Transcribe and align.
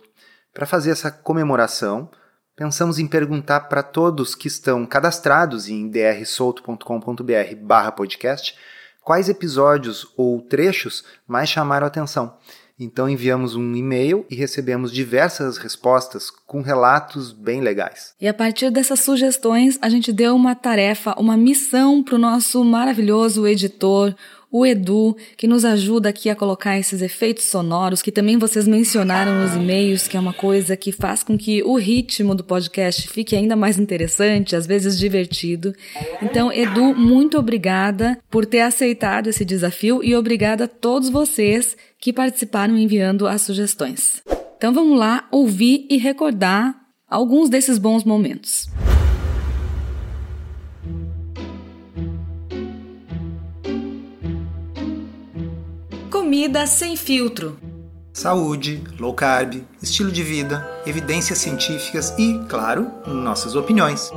Para 0.55 0.65
fazer 0.65 0.89
essa 0.91 1.11
comemoração, 1.11 2.09
pensamos 2.55 2.97
em 2.97 3.05
perguntar 3.05 3.59
para 3.67 3.83
todos 3.83 4.33
que 4.33 4.47
estão 4.47 4.85
cadastrados 4.85 5.67
em 5.67 5.89
drsolto.com.br/podcast 5.89 8.55
quais 9.03 9.27
episódios 9.27 10.07
ou 10.15 10.41
trechos 10.41 11.03
mais 11.27 11.49
chamaram 11.49 11.85
atenção. 11.85 12.37
Então 12.79 13.09
enviamos 13.09 13.55
um 13.55 13.75
e-mail 13.75 14.25
e 14.29 14.35
recebemos 14.35 14.91
diversas 14.91 15.57
respostas 15.57 16.29
com 16.29 16.61
relatos 16.61 17.33
bem 17.33 17.61
legais. 17.61 18.13
E 18.19 18.27
a 18.27 18.33
partir 18.33 18.69
dessas 18.69 19.01
sugestões, 19.01 19.77
a 19.81 19.89
gente 19.89 20.13
deu 20.13 20.35
uma 20.35 20.55
tarefa, 20.55 21.13
uma 21.17 21.35
missão 21.35 22.01
para 22.01 22.15
o 22.15 22.19
nosso 22.19 22.63
maravilhoso 22.63 23.45
editor, 23.45 24.15
o 24.51 24.65
Edu, 24.65 25.15
que 25.37 25.47
nos 25.47 25.65
ajuda 25.65 26.09
aqui 26.09 26.29
a 26.29 26.35
colocar 26.35 26.77
esses 26.77 27.01
efeitos 27.01 27.45
sonoros, 27.45 28.01
que 28.01 28.11
também 28.11 28.37
vocês 28.37 28.67
mencionaram 28.67 29.41
nos 29.41 29.55
e-mails, 29.55 30.07
que 30.07 30.17
é 30.17 30.19
uma 30.19 30.33
coisa 30.33 30.77
que 30.77 30.91
faz 30.91 31.23
com 31.23 31.37
que 31.37 31.63
o 31.63 31.75
ritmo 31.75 32.33
do 32.33 32.43
podcast 32.43 33.07
fique 33.07 33.35
ainda 33.35 33.55
mais 33.55 33.77
interessante, 33.77 34.55
às 34.55 34.65
vezes 34.65 34.97
divertido. 34.97 35.73
Então, 36.21 36.51
Edu, 36.51 36.95
muito 36.95 37.37
obrigada 37.37 38.17
por 38.29 38.45
ter 38.45 38.61
aceitado 38.61 39.27
esse 39.27 39.43
desafio 39.43 40.03
e 40.03 40.15
obrigada 40.15 40.65
a 40.65 40.67
todos 40.67 41.09
vocês 41.09 41.75
que 41.99 42.13
participaram 42.13 42.77
enviando 42.77 43.27
as 43.27 43.41
sugestões. 43.41 44.21
Então 44.57 44.73
vamos 44.73 44.97
lá 44.97 45.27
ouvir 45.31 45.85
e 45.89 45.97
recordar 45.97 46.75
alguns 47.09 47.49
desses 47.49 47.77
bons 47.77 48.03
momentos. 48.03 48.67
Comida 56.25 56.65
sem 56.65 56.97
filtro. 56.97 57.59
Saúde, 58.11 58.83
low 58.97 59.13
carb, 59.13 59.63
estilo 59.79 60.11
de 60.11 60.23
vida, 60.23 60.67
evidências 60.83 61.37
científicas 61.37 62.15
e, 62.17 62.39
claro, 62.49 62.91
nossas 63.05 63.55
opiniões. 63.55 64.11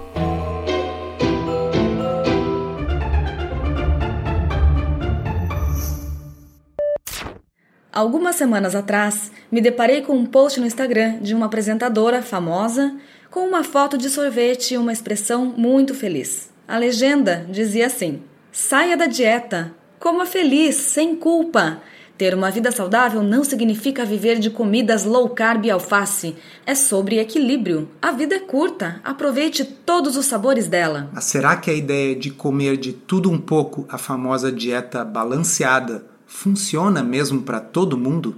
Algumas 7.92 8.36
semanas 8.36 8.74
atrás, 8.74 9.30
me 9.50 9.60
deparei 9.60 10.00
com 10.00 10.14
um 10.14 10.24
post 10.24 10.58
no 10.58 10.66
Instagram 10.66 11.18
de 11.20 11.34
uma 11.34 11.44
apresentadora 11.44 12.22
famosa 12.22 12.96
com 13.30 13.40
uma 13.40 13.62
foto 13.62 13.98
de 13.98 14.08
sorvete 14.08 14.72
e 14.72 14.78
uma 14.78 14.94
expressão 14.94 15.44
muito 15.44 15.94
feliz. 15.94 16.50
A 16.66 16.78
legenda 16.78 17.46
dizia 17.50 17.86
assim: 17.86 18.22
Saia 18.50 18.96
da 18.96 19.06
dieta, 19.06 19.74
coma 20.00 20.24
feliz, 20.24 20.74
sem 20.76 21.14
culpa. 21.14 21.82
Ter 22.16 22.34
uma 22.34 22.50
vida 22.50 22.70
saudável 22.70 23.22
não 23.22 23.44
significa 23.44 24.06
viver 24.06 24.38
de 24.38 24.48
comidas 24.48 25.04
low 25.04 25.28
carb 25.28 25.66
e 25.66 25.70
alface. 25.70 26.34
É 26.64 26.74
sobre 26.74 27.18
equilíbrio. 27.18 27.90
A 28.00 28.12
vida 28.12 28.36
é 28.36 28.38
curta, 28.38 29.00
aproveite 29.04 29.64
todos 29.64 30.16
os 30.16 30.26
sabores 30.26 30.66
dela. 30.66 31.10
Mas 31.12 31.24
será 31.24 31.56
que 31.56 31.70
a 31.70 31.74
ideia 31.74 32.14
de 32.14 32.30
comer 32.30 32.76
de 32.76 32.92
tudo 32.92 33.30
um 33.30 33.38
pouco, 33.38 33.84
a 33.88 33.98
famosa 33.98 34.52
dieta 34.52 35.04
balanceada, 35.04 36.11
funciona 36.32 37.04
mesmo 37.04 37.42
para 37.42 37.60
todo 37.60 37.96
mundo? 37.96 38.34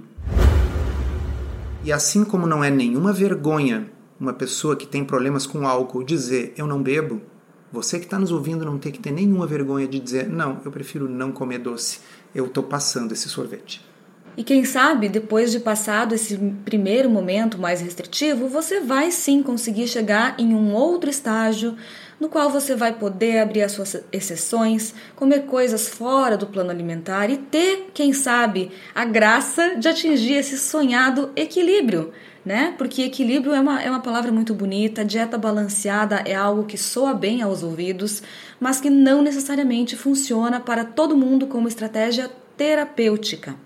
E 1.83 1.91
assim 1.91 2.25
como 2.25 2.45
não 2.45 2.63
é 2.63 2.69
nenhuma 2.69 3.13
vergonha 3.13 3.89
uma 4.19 4.33
pessoa 4.33 4.75
que 4.75 4.85
tem 4.85 5.03
problemas 5.03 5.47
com 5.47 5.67
álcool 5.67 6.03
dizer 6.03 6.53
eu 6.57 6.67
não 6.67 6.83
bebo, 6.83 7.21
você 7.71 7.97
que 7.97 8.05
está 8.05 8.19
nos 8.19 8.31
ouvindo 8.31 8.65
não 8.65 8.77
tem 8.77 8.91
que 8.91 8.99
ter 8.99 9.11
nenhuma 9.11 9.47
vergonha 9.47 9.87
de 9.87 9.99
dizer 9.99 10.27
não, 10.27 10.61
eu 10.63 10.71
prefiro 10.71 11.09
não 11.09 11.31
comer 11.31 11.59
doce, 11.59 12.01
eu 12.33 12.45
estou 12.45 12.63
passando 12.63 13.13
esse 13.13 13.29
sorvete. 13.29 13.83
E 14.37 14.43
quem 14.43 14.65
sabe, 14.65 15.07
depois 15.07 15.51
de 15.51 15.61
passado 15.61 16.13
esse 16.13 16.37
primeiro 16.65 17.09
momento 17.09 17.57
mais 17.57 17.79
restritivo, 17.79 18.49
você 18.49 18.81
vai 18.81 19.09
sim 19.09 19.41
conseguir 19.41 19.87
chegar 19.87 20.35
em 20.37 20.53
um 20.53 20.73
outro 20.73 21.09
estágio 21.09 21.75
no 22.19 22.29
qual 22.29 22.49
você 22.49 22.75
vai 22.75 22.93
poder 22.93 23.39
abrir 23.39 23.61
as 23.61 23.71
suas 23.71 23.95
exceções, 24.11 24.93
comer 25.15 25.45
coisas 25.45 25.87
fora 25.87 26.37
do 26.37 26.47
plano 26.47 26.69
alimentar 26.69 27.29
e 27.29 27.37
ter, 27.37 27.89
quem 27.93 28.13
sabe, 28.13 28.71
a 28.93 29.05
graça 29.05 29.75
de 29.77 29.87
atingir 29.87 30.35
esse 30.35 30.57
sonhado 30.57 31.31
equilíbrio. 31.35 32.11
Né? 32.45 32.75
Porque 32.77 33.01
equilíbrio 33.01 33.55
é 33.55 33.59
uma, 33.59 33.81
é 33.81 33.89
uma 33.89 34.01
palavra 34.01 34.31
muito 34.31 34.53
bonita, 34.53 35.03
dieta 35.03 35.35
balanceada 35.35 36.21
é 36.25 36.35
algo 36.35 36.65
que 36.65 36.77
soa 36.77 37.11
bem 37.11 37.41
aos 37.41 37.63
ouvidos, 37.63 38.21
mas 38.59 38.79
que 38.79 38.89
não 38.89 39.23
necessariamente 39.23 39.95
funciona 39.95 40.59
para 40.59 40.85
todo 40.85 41.17
mundo 41.17 41.47
como 41.47 41.67
estratégia 41.67 42.29
terapêutica. 42.55 43.64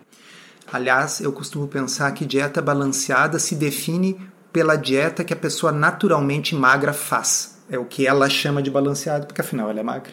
Aliás, 0.71 1.19
eu 1.19 1.33
costumo 1.33 1.67
pensar 1.67 2.11
que 2.11 2.23
dieta 2.23 2.61
balanceada 2.61 3.39
se 3.39 3.55
define 3.55 4.19
pela 4.53 4.75
dieta 4.75 5.23
que 5.23 5.33
a 5.33 5.35
pessoa 5.35 5.71
naturalmente 5.71 6.53
magra 6.53 6.93
faz 6.93 7.57
é 7.71 7.77
o 7.77 7.85
que 7.85 8.05
ela 8.05 8.29
chama 8.29 8.61
de 8.61 8.69
balanceado, 8.69 9.27
porque 9.27 9.41
afinal 9.41 9.69
ela 9.69 9.79
é 9.79 9.83
magra. 9.83 10.11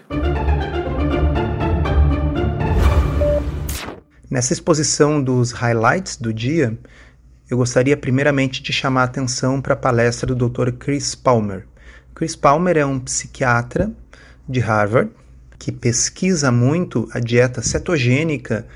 Nessa 4.30 4.52
exposição 4.52 5.22
dos 5.22 5.52
highlights 5.52 6.16
do 6.16 6.32
dia, 6.32 6.78
eu 7.50 7.56
gostaria 7.56 7.96
primeiramente 7.96 8.62
de 8.62 8.72
chamar 8.72 9.02
a 9.02 9.04
atenção 9.04 9.60
para 9.60 9.74
a 9.74 9.76
palestra 9.76 10.34
do 10.34 10.48
Dr. 10.48 10.72
Chris 10.72 11.14
Palmer. 11.14 11.66
Chris 12.14 12.34
Palmer 12.34 12.76
é 12.76 12.84
um 12.84 12.98
psiquiatra 12.98 13.90
de 14.48 14.60
Harvard 14.60 15.10
que 15.58 15.70
pesquisa 15.70 16.50
muito 16.50 17.08
a 17.12 17.20
dieta 17.20 17.62
cetogênica 17.62 18.66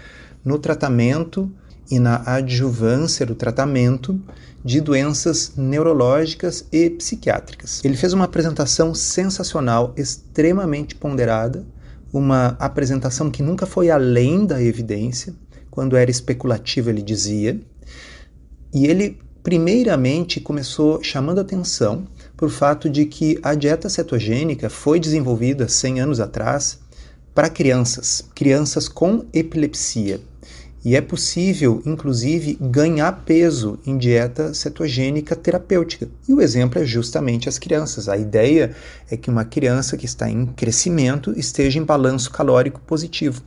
no 0.45 0.59
tratamento 0.59 1.51
e 1.91 1.99
na 1.99 2.23
adjuvância 2.25 3.27
do 3.27 3.35
tratamento 3.35 4.21
de 4.65 4.81
doenças 4.81 5.53
neurológicas 5.57 6.65
e 6.71 6.91
psiquiátricas. 6.91 7.83
Ele 7.85 7.97
fez 7.97 8.13
uma 8.13 8.27
apresentação 8.27 8.95
sensacional, 8.95 9.93
extremamente 9.97 10.95
ponderada, 10.95 11.67
uma 12.13 12.57
apresentação 12.59 13.31
que 13.31 13.43
nunca 13.43 13.67
foi 13.67 13.91
além 13.91 14.45
da 14.45 14.63
evidência, 14.63 15.35
quando 15.71 15.97
era 15.97 16.11
especulativo 16.11 16.91
ele 16.91 17.03
dizia, 17.03 17.61
e 18.73 18.87
ele 18.87 19.19
primeiramente 19.43 20.41
começou 20.41 21.03
chamando 21.03 21.41
atenção 21.41 22.07
para 22.37 22.47
o 22.47 22.51
fato 22.51 22.91
de 22.91 23.07
que 23.07 23.39
a 23.43 23.55
dieta 23.55 23.89
cetogênica 23.89 24.69
foi 24.69 25.01
desenvolvida 25.01 25.69
100 25.69 26.01
anos 26.01 26.21
atrás 26.21 26.79
para 27.35 27.49
crianças, 27.49 28.25
crianças 28.35 28.89
com 28.89 29.25
epilepsia. 29.33 30.21
E 30.83 30.97
é 30.97 31.01
possível, 31.01 31.83
inclusive, 31.85 32.57
ganhar 32.59 33.13
peso 33.27 33.79
em 33.87 33.99
dieta 33.99 34.55
cetogênica 34.55 35.37
terapêutica. 35.37 36.09
E 36.27 36.33
o 36.33 36.41
exemplo 36.41 36.81
é 36.81 36.87
justamente 36.87 37.51
as 37.51 37.59
crianças. 37.59 38.09
A 38.09 38.17
ideia 38.17 38.75
é 39.11 39.17
que 39.17 39.29
uma 39.29 39.45
criança 39.45 39.97
que 39.97 40.07
está 40.07 40.31
em 40.31 40.47
crescimento 40.47 41.39
esteja 41.39 41.79
em 41.79 41.85
balanço 41.85 42.31
calórico 42.31 42.81
positivo. 42.81 43.43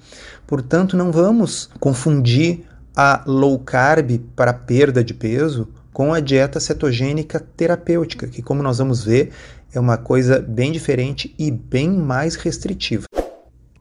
Portanto, 0.46 0.96
não 0.96 1.12
vamos 1.12 1.70
confundir 1.80 2.66
a 2.96 3.24
low 3.26 3.58
carb 3.58 4.20
para 4.36 4.54
perda 4.54 5.04
de 5.04 5.16
peso 5.16 5.68
com 5.92 6.14
a 6.14 6.20
dieta 6.20 6.60
cetogênica 6.60 7.40
terapêutica, 7.40 8.28
que, 8.28 8.44
como 8.44 8.62
nós 8.62 8.78
vamos 8.78 9.04
ver, 9.04 9.32
é 9.74 9.80
uma 9.80 9.98
coisa 9.98 10.40
bem 10.40 10.72
diferente 10.72 11.34
e 11.38 11.50
bem 11.50 11.90
mais 11.90 12.36
restritiva. 12.36 13.06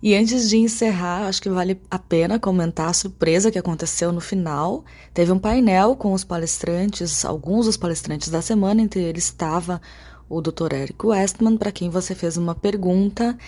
E 0.02 0.16
antes 0.16 0.48
de 0.48 0.56
encerrar, 0.56 1.28
acho 1.28 1.40
que 1.40 1.48
vale 1.48 1.80
a 1.88 1.96
pena 1.96 2.36
comentar 2.36 2.88
a 2.88 2.92
surpresa 2.92 3.52
que 3.52 3.58
aconteceu 3.58 4.10
no 4.10 4.20
final. 4.20 4.84
Teve 5.14 5.30
um 5.30 5.38
painel 5.38 5.94
com 5.94 6.12
os 6.12 6.24
palestrantes, 6.24 7.24
alguns 7.24 7.66
dos 7.66 7.76
palestrantes 7.76 8.28
da 8.28 8.42
semana, 8.42 8.82
entre 8.82 9.00
eles 9.00 9.24
estava 9.24 9.80
o 10.28 10.40
Dr. 10.40 10.72
Eric 10.72 11.06
Westman, 11.06 11.56
para 11.56 11.70
quem 11.70 11.88
você 11.88 12.16
fez 12.16 12.36
uma 12.36 12.54
pergunta. 12.54 13.38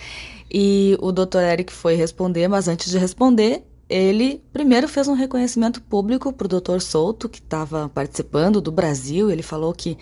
E 0.49 0.97
o 1.01 1.11
Dr. 1.11 1.39
Eric 1.39 1.73
foi 1.73 1.95
responder, 1.95 2.47
mas 2.47 2.69
antes 2.69 2.89
de 2.89 2.97
responder, 2.97 3.63
ele 3.89 4.41
primeiro 4.53 4.87
fez 4.87 5.09
um 5.09 5.13
reconhecimento 5.13 5.81
público 5.81 6.31
para 6.31 6.45
o 6.45 6.61
Dr. 6.61 6.79
Souto, 6.79 7.27
que 7.27 7.39
estava 7.39 7.89
participando 7.89 8.61
do 8.61 8.71
Brasil. 8.71 9.29
Ele 9.29 9.43
falou 9.43 9.73
que 9.73 9.97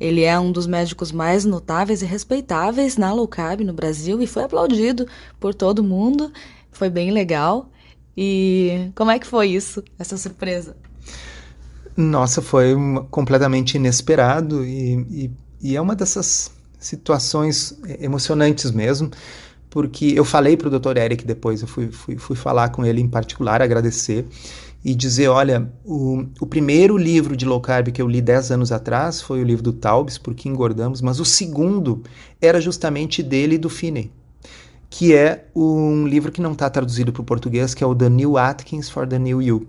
ele 0.00 0.22
é 0.22 0.38
um 0.38 0.52
dos 0.52 0.66
médicos 0.66 1.10
mais 1.10 1.44
notáveis 1.44 2.02
e 2.02 2.06
respeitáveis 2.06 2.96
na 2.96 3.12
low 3.12 3.26
carb 3.26 3.60
no 3.60 3.72
Brasil 3.72 4.22
e 4.22 4.26
foi 4.26 4.44
aplaudido 4.44 5.06
por 5.40 5.54
todo 5.54 5.82
mundo. 5.82 6.32
Foi 6.70 6.88
bem 6.88 7.10
legal. 7.10 7.68
E 8.16 8.90
como 8.94 9.10
é 9.10 9.18
que 9.18 9.26
foi 9.26 9.48
isso, 9.48 9.82
essa 9.98 10.16
surpresa? 10.16 10.76
Nossa, 11.96 12.40
foi 12.40 12.74
completamente 13.10 13.76
inesperado 13.76 14.64
e, 14.64 14.94
e, 15.10 15.30
e 15.60 15.76
é 15.76 15.80
uma 15.80 15.96
dessas 15.96 16.52
situações 16.78 17.76
emocionantes 18.00 18.70
mesmo, 18.70 19.10
porque 19.68 20.12
eu 20.16 20.24
falei 20.24 20.56
para 20.56 20.68
o 20.68 20.78
Dr. 20.78 20.96
Eric 20.96 21.24
depois, 21.24 21.60
eu 21.60 21.66
fui, 21.66 21.90
fui, 21.90 22.16
fui 22.16 22.36
falar 22.36 22.68
com 22.68 22.84
ele 22.84 23.00
em 23.00 23.08
particular, 23.08 23.60
agradecer 23.60 24.24
e 24.88 24.94
dizer: 24.94 25.28
olha, 25.28 25.70
o, 25.84 26.24
o 26.40 26.46
primeiro 26.46 26.96
livro 26.96 27.36
de 27.36 27.44
low 27.44 27.60
carb 27.60 27.88
que 27.88 28.00
eu 28.00 28.08
li 28.08 28.22
10 28.22 28.52
anos 28.52 28.72
atrás 28.72 29.20
foi 29.20 29.42
o 29.42 29.44
livro 29.44 29.62
do 29.62 29.70
Taubes, 29.70 30.16
Porque 30.16 30.48
Engordamos, 30.48 31.02
mas 31.02 31.20
o 31.20 31.26
segundo 31.26 32.02
era 32.40 32.58
justamente 32.58 33.22
dele 33.22 33.56
e 33.56 33.58
do 33.58 33.68
Finney, 33.68 34.10
que 34.88 35.14
é 35.14 35.44
um 35.54 36.06
livro 36.06 36.32
que 36.32 36.40
não 36.40 36.52
está 36.52 36.70
traduzido 36.70 37.12
para 37.12 37.20
o 37.20 37.24
português, 37.24 37.74
que 37.74 37.84
é 37.84 37.86
o 37.86 37.94
The 37.94 38.08
New 38.08 38.38
Atkins 38.38 38.88
for 38.88 39.06
the 39.06 39.18
New 39.18 39.42
You. 39.42 39.68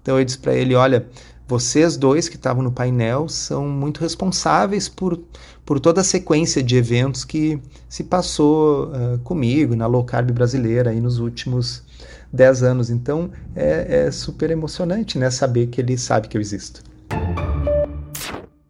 Então 0.00 0.16
eu 0.16 0.24
disse 0.24 0.38
para 0.38 0.54
ele: 0.54 0.76
olha, 0.76 1.08
vocês 1.48 1.96
dois 1.96 2.28
que 2.28 2.36
estavam 2.36 2.62
no 2.62 2.70
painel 2.70 3.28
são 3.28 3.68
muito 3.68 4.00
responsáveis 4.00 4.88
por, 4.88 5.18
por 5.66 5.80
toda 5.80 6.00
a 6.00 6.04
sequência 6.04 6.62
de 6.62 6.76
eventos 6.76 7.24
que 7.24 7.60
se 7.88 8.04
passou 8.04 8.84
uh, 8.84 9.18
comigo 9.24 9.74
na 9.74 9.88
low 9.88 10.04
carb 10.04 10.30
brasileira 10.30 10.90
aí 10.90 11.00
nos 11.00 11.18
últimos 11.18 11.82
10 12.32 12.62
anos. 12.62 12.90
Então 12.90 13.30
é, 13.54 14.06
é 14.06 14.10
super 14.10 14.50
emocionante 14.50 15.18
né, 15.18 15.30
saber 15.30 15.66
que 15.68 15.80
ele 15.80 15.96
sabe 15.96 16.28
que 16.28 16.36
eu 16.36 16.40
existo. 16.40 16.82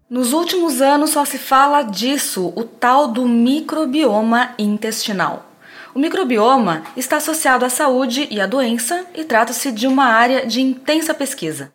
Nos 0.08 0.32
últimos 0.32 0.80
anos 0.80 1.10
só 1.10 1.24
se 1.24 1.38
fala 1.38 1.82
disso, 1.82 2.52
o 2.56 2.64
tal 2.64 3.08
do 3.08 3.28
microbioma 3.28 4.50
intestinal. 4.58 5.46
O 5.94 5.98
microbioma 5.98 6.82
está 6.96 7.16
associado 7.16 7.64
à 7.64 7.68
saúde 7.68 8.26
e 8.30 8.40
à 8.40 8.46
doença 8.46 9.06
e 9.14 9.24
trata-se 9.24 9.72
de 9.72 9.86
uma 9.86 10.04
área 10.04 10.46
de 10.46 10.60
intensa 10.60 11.14
pesquisa. 11.14 11.72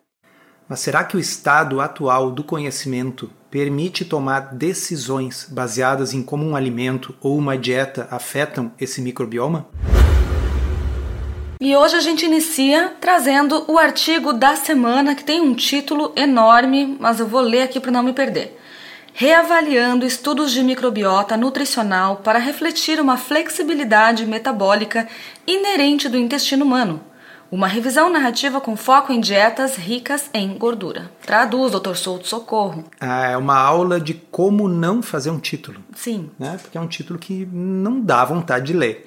Mas 0.68 0.80
será 0.80 1.04
que 1.04 1.16
o 1.16 1.20
estado 1.20 1.80
atual 1.80 2.30
do 2.30 2.42
conhecimento 2.42 3.30
permite 3.50 4.04
tomar 4.04 4.54
decisões 4.54 5.46
baseadas 5.50 6.12
em 6.12 6.22
como 6.22 6.44
um 6.44 6.56
alimento 6.56 7.14
ou 7.20 7.38
uma 7.38 7.56
dieta 7.56 8.08
afetam 8.10 8.72
esse 8.78 9.00
microbioma? 9.00 9.66
E 11.58 11.74
hoje 11.74 11.96
a 11.96 12.00
gente 12.00 12.26
inicia 12.26 12.92
trazendo 13.00 13.64
o 13.66 13.78
artigo 13.78 14.34
da 14.34 14.54
semana 14.54 15.14
que 15.14 15.24
tem 15.24 15.40
um 15.40 15.54
título 15.54 16.12
enorme, 16.14 16.96
mas 17.00 17.18
eu 17.18 17.26
vou 17.26 17.40
ler 17.40 17.62
aqui 17.62 17.80
para 17.80 17.90
não 17.90 18.02
me 18.02 18.12
perder. 18.12 18.60
Reavaliando 19.14 20.04
estudos 20.04 20.52
de 20.52 20.62
microbiota 20.62 21.34
nutricional 21.34 22.16
para 22.16 22.38
refletir 22.38 23.00
uma 23.00 23.16
flexibilidade 23.16 24.26
metabólica 24.26 25.08
inerente 25.46 26.10
do 26.10 26.18
intestino 26.18 26.62
humano. 26.62 27.00
Uma 27.50 27.68
revisão 27.68 28.10
narrativa 28.10 28.60
com 28.60 28.76
foco 28.76 29.10
em 29.10 29.20
dietas 29.20 29.76
ricas 29.76 30.28
em 30.34 30.58
gordura. 30.58 31.10
Traduz, 31.24 31.72
doutor 31.72 31.96
Souto, 31.96 32.28
socorro. 32.28 32.84
Ah, 33.00 33.28
é 33.28 33.36
uma 33.36 33.56
aula 33.56 33.98
de 33.98 34.12
como 34.12 34.68
não 34.68 35.00
fazer 35.00 35.30
um 35.30 35.38
título. 35.38 35.80
Sim. 35.94 36.28
Né? 36.38 36.58
Porque 36.60 36.76
é 36.76 36.80
um 36.80 36.88
título 36.88 37.18
que 37.18 37.48
não 37.50 38.00
dá 38.00 38.24
vontade 38.26 38.66
de 38.66 38.72
ler. 38.74 39.06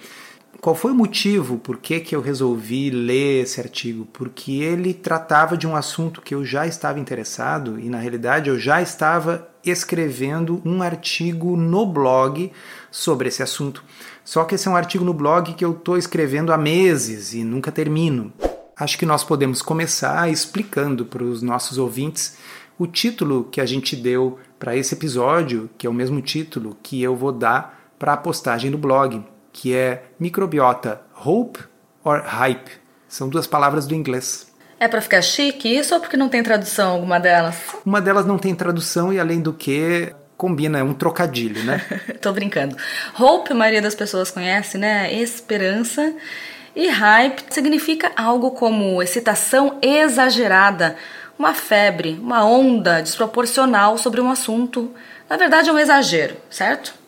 Qual 0.62 0.76
foi 0.76 0.92
o 0.92 0.96
motivo 0.96 1.58
por 1.58 1.78
que, 1.78 2.02
que 2.02 2.14
eu 2.14 2.20
resolvi 2.20 2.90
ler 2.90 3.44
esse 3.44 3.62
artigo? 3.62 4.06
Porque 4.12 4.52
ele 4.52 4.94
tratava 4.94 5.56
de 5.56 5.66
um 5.66 5.74
assunto 5.74 6.22
que 6.22 6.36
eu 6.36 6.44
já 6.44 6.68
estava 6.68 7.00
interessado 7.00 7.80
e, 7.80 7.90
na 7.90 7.98
realidade, 7.98 8.50
eu 8.50 8.60
já 8.60 8.82
estava 8.82 9.48
escrevendo 9.66 10.62
um 10.66 10.82
artigo 10.82 11.56
no 11.56 11.86
blog 11.86 12.52
sobre 12.92 13.30
esse 13.30 13.42
assunto. 13.42 13.86
Só 14.26 14.44
que 14.44 14.56
esse 14.56 14.68
é 14.68 14.72
um 14.72 14.76
artigo 14.76 15.06
no 15.06 15.14
blog 15.14 15.54
que 15.54 15.64
eu 15.64 15.72
estou 15.72 15.98
escrevendo 15.98 16.52
há 16.52 16.58
meses 16.58 17.34
e 17.34 17.42
nunca 17.42 17.72
termino. 17.72 18.34
Acho 18.76 18.98
que 18.98 19.06
nós 19.06 19.24
podemos 19.24 19.62
começar 19.62 20.30
explicando 20.30 21.06
para 21.06 21.24
os 21.24 21.42
nossos 21.42 21.78
ouvintes 21.78 22.38
o 22.78 22.86
título 22.86 23.46
que 23.46 23.62
a 23.62 23.66
gente 23.66 23.96
deu 23.96 24.38
para 24.60 24.76
esse 24.76 24.94
episódio, 24.94 25.70
que 25.78 25.88
é 25.88 25.90
o 25.90 25.94
mesmo 25.94 26.22
título 26.22 26.78
que 26.84 27.02
eu 27.02 27.16
vou 27.16 27.32
dar 27.32 27.94
para 27.98 28.12
a 28.12 28.18
postagem 28.18 28.70
do 28.70 28.78
blog 28.78 29.24
que 29.60 29.76
é 29.76 30.04
microbiota 30.18 31.02
hope 31.26 31.60
or 32.02 32.22
hype. 32.22 32.72
São 33.10 33.28
duas 33.28 33.46
palavras 33.46 33.86
do 33.86 33.94
inglês. 33.94 34.50
É 34.80 34.88
para 34.88 35.02
ficar 35.02 35.22
chique 35.22 35.68
isso 35.68 35.94
ou 35.94 36.00
porque 36.00 36.16
não 36.16 36.30
tem 36.30 36.42
tradução 36.42 36.92
alguma 36.92 37.20
delas? 37.20 37.58
Uma 37.86 38.00
delas 38.00 38.26
não 38.26 38.38
tem 38.38 38.56
tradução 38.56 39.12
e 39.12 39.20
além 39.20 39.42
do 39.42 39.52
que 39.52 40.16
combina, 40.38 40.80
é 40.80 40.84
um 40.84 40.94
trocadilho, 40.94 41.62
né? 41.66 41.82
Tô 42.22 42.32
brincando. 42.32 42.78
Hope, 43.20 43.52
a 43.52 43.56
maioria 43.56 43.82
das 43.82 43.96
pessoas 43.96 44.32
conhece, 44.32 44.78
né? 44.78 45.14
Esperança. 45.14 46.14
E 46.74 46.88
hype 46.88 47.44
significa 47.50 48.14
algo 48.16 48.52
como 48.52 49.04
excitação 49.04 49.78
exagerada, 49.82 50.96
uma 51.38 51.54
febre, 51.54 52.18
uma 52.22 52.46
onda 52.46 53.02
desproporcional 53.02 53.98
sobre 53.98 54.22
um 54.22 54.32
assunto. 54.32 54.94
Na 55.30 55.36
verdade, 55.36 55.70
é 55.70 55.74
um 55.74 55.80
exagero, 55.80 56.38
certo? 56.50 56.99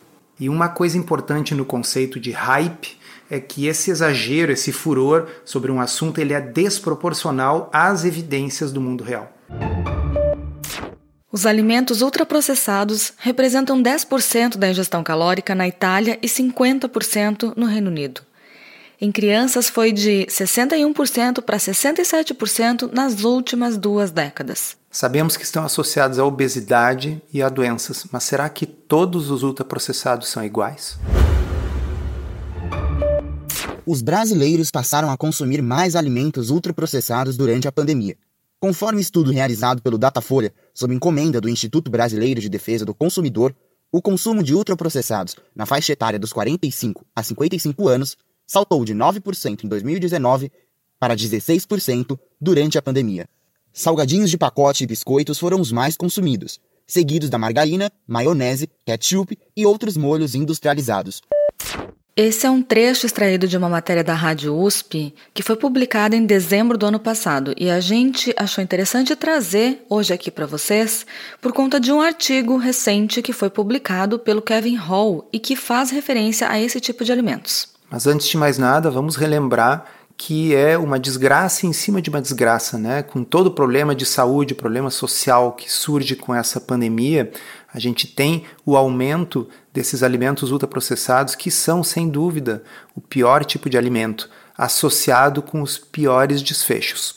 E 0.42 0.48
uma 0.48 0.68
coisa 0.68 0.98
importante 0.98 1.54
no 1.54 1.64
conceito 1.64 2.18
de 2.18 2.32
hype 2.32 2.98
é 3.30 3.38
que 3.38 3.68
esse 3.68 3.92
exagero, 3.92 4.50
esse 4.50 4.72
furor 4.72 5.28
sobre 5.44 5.70
um 5.70 5.80
assunto, 5.80 6.20
ele 6.20 6.32
é 6.32 6.40
desproporcional 6.40 7.70
às 7.72 8.04
evidências 8.04 8.72
do 8.72 8.80
mundo 8.80 9.04
real. 9.04 9.32
Os 11.30 11.46
alimentos 11.46 12.02
ultraprocessados 12.02 13.12
representam 13.18 13.80
10% 13.80 14.56
da 14.56 14.68
ingestão 14.68 15.04
calórica 15.04 15.54
na 15.54 15.68
Itália 15.68 16.18
e 16.20 16.26
50% 16.26 17.52
no 17.56 17.66
Reino 17.66 17.88
Unido. 17.88 18.22
Em 19.00 19.12
crianças 19.12 19.70
foi 19.70 19.92
de 19.92 20.26
61% 20.28 21.40
para 21.40 21.56
67% 21.56 22.90
nas 22.92 23.22
últimas 23.22 23.76
duas 23.76 24.10
décadas. 24.10 24.81
Sabemos 24.94 25.38
que 25.38 25.42
estão 25.42 25.64
associados 25.64 26.18
à 26.18 26.24
obesidade 26.24 27.22
e 27.32 27.42
a 27.42 27.48
doenças, 27.48 28.04
mas 28.12 28.24
será 28.24 28.46
que 28.50 28.66
todos 28.66 29.30
os 29.30 29.42
ultraprocessados 29.42 30.28
são 30.28 30.44
iguais? 30.44 30.98
Os 33.86 34.02
brasileiros 34.02 34.70
passaram 34.70 35.10
a 35.10 35.16
consumir 35.16 35.62
mais 35.62 35.96
alimentos 35.96 36.50
ultraprocessados 36.50 37.38
durante 37.38 37.66
a 37.66 37.72
pandemia. 37.72 38.18
Conforme 38.60 39.00
estudo 39.00 39.32
realizado 39.32 39.80
pelo 39.80 39.96
Datafolha, 39.96 40.52
sob 40.74 40.94
encomenda 40.94 41.40
do 41.40 41.48
Instituto 41.48 41.90
Brasileiro 41.90 42.42
de 42.42 42.50
Defesa 42.50 42.84
do 42.84 42.94
Consumidor, 42.94 43.56
o 43.90 44.02
consumo 44.02 44.42
de 44.42 44.54
ultraprocessados 44.54 45.36
na 45.56 45.64
faixa 45.64 45.94
etária 45.94 46.18
dos 46.18 46.34
45 46.34 47.06
a 47.16 47.22
55 47.22 47.88
anos 47.88 48.14
saltou 48.46 48.84
de 48.84 48.94
9% 48.94 49.64
em 49.64 49.68
2019 49.68 50.52
para 51.00 51.16
16% 51.16 52.18
durante 52.38 52.76
a 52.76 52.82
pandemia. 52.82 53.26
Salgadinhos 53.72 54.30
de 54.30 54.36
pacote 54.36 54.84
e 54.84 54.86
biscoitos 54.86 55.38
foram 55.38 55.58
os 55.58 55.72
mais 55.72 55.96
consumidos, 55.96 56.60
seguidos 56.86 57.30
da 57.30 57.38
margarina, 57.38 57.90
maionese, 58.06 58.68
ketchup 58.84 59.38
e 59.56 59.64
outros 59.64 59.96
molhos 59.96 60.34
industrializados. 60.34 61.22
Esse 62.14 62.44
é 62.44 62.50
um 62.50 62.62
trecho 62.62 63.06
extraído 63.06 63.48
de 63.48 63.56
uma 63.56 63.70
matéria 63.70 64.04
da 64.04 64.12
Rádio 64.12 64.54
USP 64.54 65.14
que 65.32 65.42
foi 65.42 65.56
publicada 65.56 66.14
em 66.14 66.26
dezembro 66.26 66.76
do 66.76 66.84
ano 66.84 67.00
passado 67.00 67.54
e 67.56 67.70
a 67.70 67.80
gente 67.80 68.34
achou 68.36 68.62
interessante 68.62 69.16
trazer 69.16 69.82
hoje 69.88 70.12
aqui 70.12 70.30
para 70.30 70.44
vocês 70.44 71.06
por 71.40 71.54
conta 71.54 71.80
de 71.80 71.90
um 71.90 72.02
artigo 72.02 72.58
recente 72.58 73.22
que 73.22 73.32
foi 73.32 73.48
publicado 73.48 74.18
pelo 74.18 74.42
Kevin 74.42 74.76
Hall 74.76 75.26
e 75.32 75.38
que 75.38 75.56
faz 75.56 75.90
referência 75.90 76.50
a 76.50 76.60
esse 76.60 76.78
tipo 76.78 77.02
de 77.02 77.12
alimentos. 77.12 77.68
Mas 77.90 78.06
antes 78.06 78.28
de 78.28 78.36
mais 78.36 78.58
nada, 78.58 78.90
vamos 78.90 79.16
relembrar 79.16 79.86
que 80.24 80.54
é 80.54 80.78
uma 80.78 81.00
desgraça 81.00 81.66
em 81.66 81.72
cima 81.72 82.00
de 82.00 82.08
uma 82.08 82.22
desgraça, 82.22 82.78
né? 82.78 83.02
Com 83.02 83.24
todo 83.24 83.48
o 83.48 83.50
problema 83.50 83.92
de 83.92 84.06
saúde, 84.06 84.54
problema 84.54 84.88
social 84.88 85.50
que 85.50 85.68
surge 85.70 86.14
com 86.14 86.32
essa 86.32 86.60
pandemia, 86.60 87.32
a 87.74 87.80
gente 87.80 88.06
tem 88.06 88.44
o 88.64 88.76
aumento 88.76 89.48
desses 89.72 90.00
alimentos 90.00 90.52
ultraprocessados 90.52 91.34
que 91.34 91.50
são, 91.50 91.82
sem 91.82 92.08
dúvida, 92.08 92.62
o 92.94 93.00
pior 93.00 93.44
tipo 93.44 93.68
de 93.68 93.76
alimento, 93.76 94.30
associado 94.56 95.42
com 95.42 95.60
os 95.60 95.76
piores 95.76 96.40
desfechos. 96.40 97.16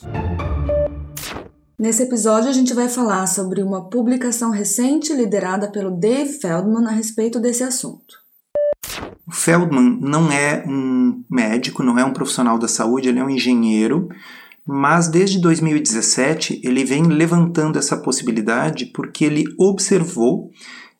Nesse 1.78 2.02
episódio, 2.02 2.50
a 2.50 2.52
gente 2.52 2.74
vai 2.74 2.88
falar 2.88 3.28
sobre 3.28 3.62
uma 3.62 3.88
publicação 3.88 4.50
recente 4.50 5.12
liderada 5.12 5.70
pelo 5.70 5.92
Dave 5.92 6.32
Feldman 6.32 6.88
a 6.88 6.90
respeito 6.90 7.38
desse 7.38 7.62
assunto. 7.62 8.25
O 9.26 9.32
Feldman 9.32 9.98
não 10.00 10.30
é 10.30 10.64
um 10.66 11.24
médico, 11.28 11.82
não 11.82 11.98
é 11.98 12.04
um 12.04 12.12
profissional 12.12 12.58
da 12.58 12.68
saúde, 12.68 13.08
ele 13.08 13.18
é 13.18 13.24
um 13.24 13.30
engenheiro, 13.30 14.08
mas 14.64 15.08
desde 15.08 15.40
2017 15.40 16.60
ele 16.62 16.84
vem 16.84 17.02
levantando 17.04 17.78
essa 17.78 17.96
possibilidade 17.96 18.86
porque 18.86 19.24
ele 19.24 19.44
observou 19.58 20.50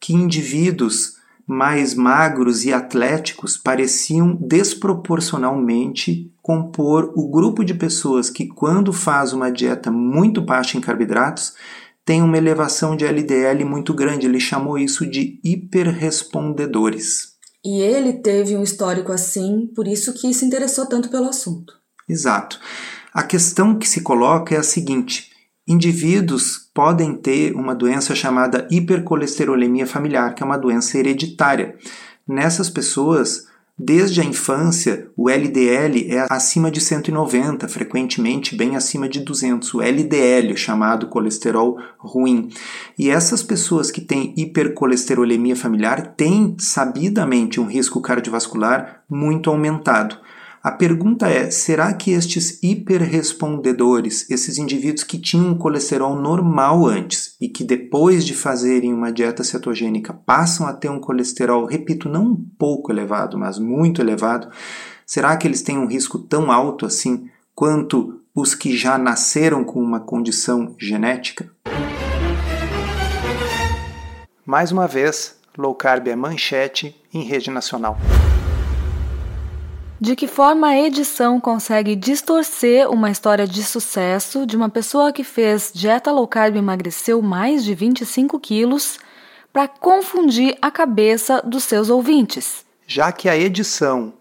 que 0.00 0.12
indivíduos 0.12 1.14
mais 1.46 1.94
magros 1.94 2.64
e 2.64 2.72
atléticos 2.72 3.56
pareciam 3.56 4.36
desproporcionalmente 4.40 6.32
compor 6.42 7.12
o 7.14 7.30
grupo 7.30 7.64
de 7.64 7.74
pessoas 7.74 8.28
que, 8.28 8.46
quando 8.46 8.92
faz 8.92 9.32
uma 9.32 9.52
dieta 9.52 9.92
muito 9.92 10.42
baixa 10.42 10.76
em 10.76 10.80
carboidratos, 10.80 11.54
tem 12.04 12.22
uma 12.22 12.36
elevação 12.36 12.96
de 12.96 13.04
LDL 13.04 13.64
muito 13.64 13.94
grande. 13.94 14.26
Ele 14.26 14.40
chamou 14.40 14.76
isso 14.76 15.06
de 15.08 15.38
hiperrespondedores. 15.44 17.35
E 17.64 17.80
ele 17.80 18.14
teve 18.14 18.56
um 18.56 18.62
histórico 18.62 19.12
assim, 19.12 19.66
por 19.74 19.88
isso 19.88 20.12
que 20.12 20.32
se 20.32 20.44
interessou 20.44 20.86
tanto 20.86 21.08
pelo 21.08 21.28
assunto. 21.28 21.74
Exato. 22.08 22.60
A 23.12 23.22
questão 23.22 23.78
que 23.78 23.88
se 23.88 24.02
coloca 24.02 24.54
é 24.54 24.58
a 24.58 24.62
seguinte: 24.62 25.30
indivíduos 25.66 26.70
podem 26.74 27.14
ter 27.14 27.54
uma 27.54 27.74
doença 27.74 28.14
chamada 28.14 28.68
hipercolesterolemia 28.70 29.86
familiar, 29.86 30.34
que 30.34 30.42
é 30.42 30.46
uma 30.46 30.58
doença 30.58 30.98
hereditária. 30.98 31.76
Nessas 32.28 32.68
pessoas, 32.68 33.45
desde 33.78 34.20
a 34.20 34.24
infância, 34.24 35.10
o 35.16 35.28
LDL 35.28 36.10
é 36.10 36.26
acima 36.30 36.70
de 36.70 36.80
190, 36.80 37.68
frequentemente 37.68 38.56
bem 38.56 38.74
acima 38.74 39.08
de 39.08 39.20
200, 39.20 39.74
o 39.74 39.82
LDL, 39.82 40.56
chamado 40.56 41.08
colesterol 41.08 41.78
ruim. 41.98 42.48
E 42.98 43.10
essas 43.10 43.42
pessoas 43.42 43.90
que 43.90 44.00
têm 44.00 44.32
hipercolesterolemia 44.36 45.54
familiar 45.54 46.14
têm 46.16 46.56
sabidamente 46.58 47.60
um 47.60 47.66
risco 47.66 48.00
cardiovascular 48.00 49.02
muito 49.08 49.50
aumentado. 49.50 50.16
A 50.66 50.72
pergunta 50.72 51.28
é: 51.28 51.48
será 51.48 51.94
que 51.94 52.10
estes 52.10 52.60
hiperrespondedores, 52.60 54.28
esses 54.28 54.58
indivíduos 54.58 55.04
que 55.04 55.16
tinham 55.16 55.50
um 55.50 55.56
colesterol 55.56 56.16
normal 56.16 56.84
antes 56.84 57.36
e 57.40 57.48
que 57.48 57.62
depois 57.62 58.26
de 58.26 58.34
fazerem 58.34 58.92
uma 58.92 59.12
dieta 59.12 59.44
cetogênica 59.44 60.12
passam 60.12 60.66
a 60.66 60.72
ter 60.72 60.90
um 60.90 60.98
colesterol, 60.98 61.66
repito, 61.66 62.08
não 62.08 62.32
um 62.32 62.46
pouco 62.58 62.90
elevado, 62.90 63.38
mas 63.38 63.60
muito 63.60 64.02
elevado, 64.02 64.50
será 65.06 65.36
que 65.36 65.46
eles 65.46 65.62
têm 65.62 65.78
um 65.78 65.86
risco 65.86 66.18
tão 66.18 66.50
alto 66.50 66.84
assim 66.84 67.30
quanto 67.54 68.20
os 68.34 68.52
que 68.52 68.76
já 68.76 68.98
nasceram 68.98 69.62
com 69.62 69.80
uma 69.80 70.00
condição 70.00 70.74
genética? 70.80 71.48
Mais 74.44 74.72
uma 74.72 74.88
vez, 74.88 75.38
low 75.56 75.76
carb 75.76 76.08
é 76.08 76.16
manchete 76.16 77.00
em 77.14 77.22
rede 77.22 77.52
nacional. 77.52 77.96
De 79.98 80.14
que 80.14 80.26
forma 80.26 80.68
a 80.68 80.78
edição 80.78 81.40
consegue 81.40 81.96
distorcer 81.96 82.90
uma 82.90 83.10
história 83.10 83.46
de 83.46 83.62
sucesso 83.62 84.46
de 84.46 84.54
uma 84.54 84.68
pessoa 84.68 85.10
que 85.10 85.24
fez 85.24 85.70
dieta 85.74 86.12
low 86.12 86.28
carb 86.28 86.54
e 86.54 86.58
emagreceu 86.58 87.22
mais 87.22 87.64
de 87.64 87.74
25 87.74 88.38
quilos 88.38 88.98
para 89.50 89.66
confundir 89.66 90.58
a 90.60 90.70
cabeça 90.70 91.40
dos 91.40 91.64
seus 91.64 91.88
ouvintes? 91.88 92.66
Já 92.86 93.10
que 93.10 93.26
a 93.26 93.36
edição 93.36 94.12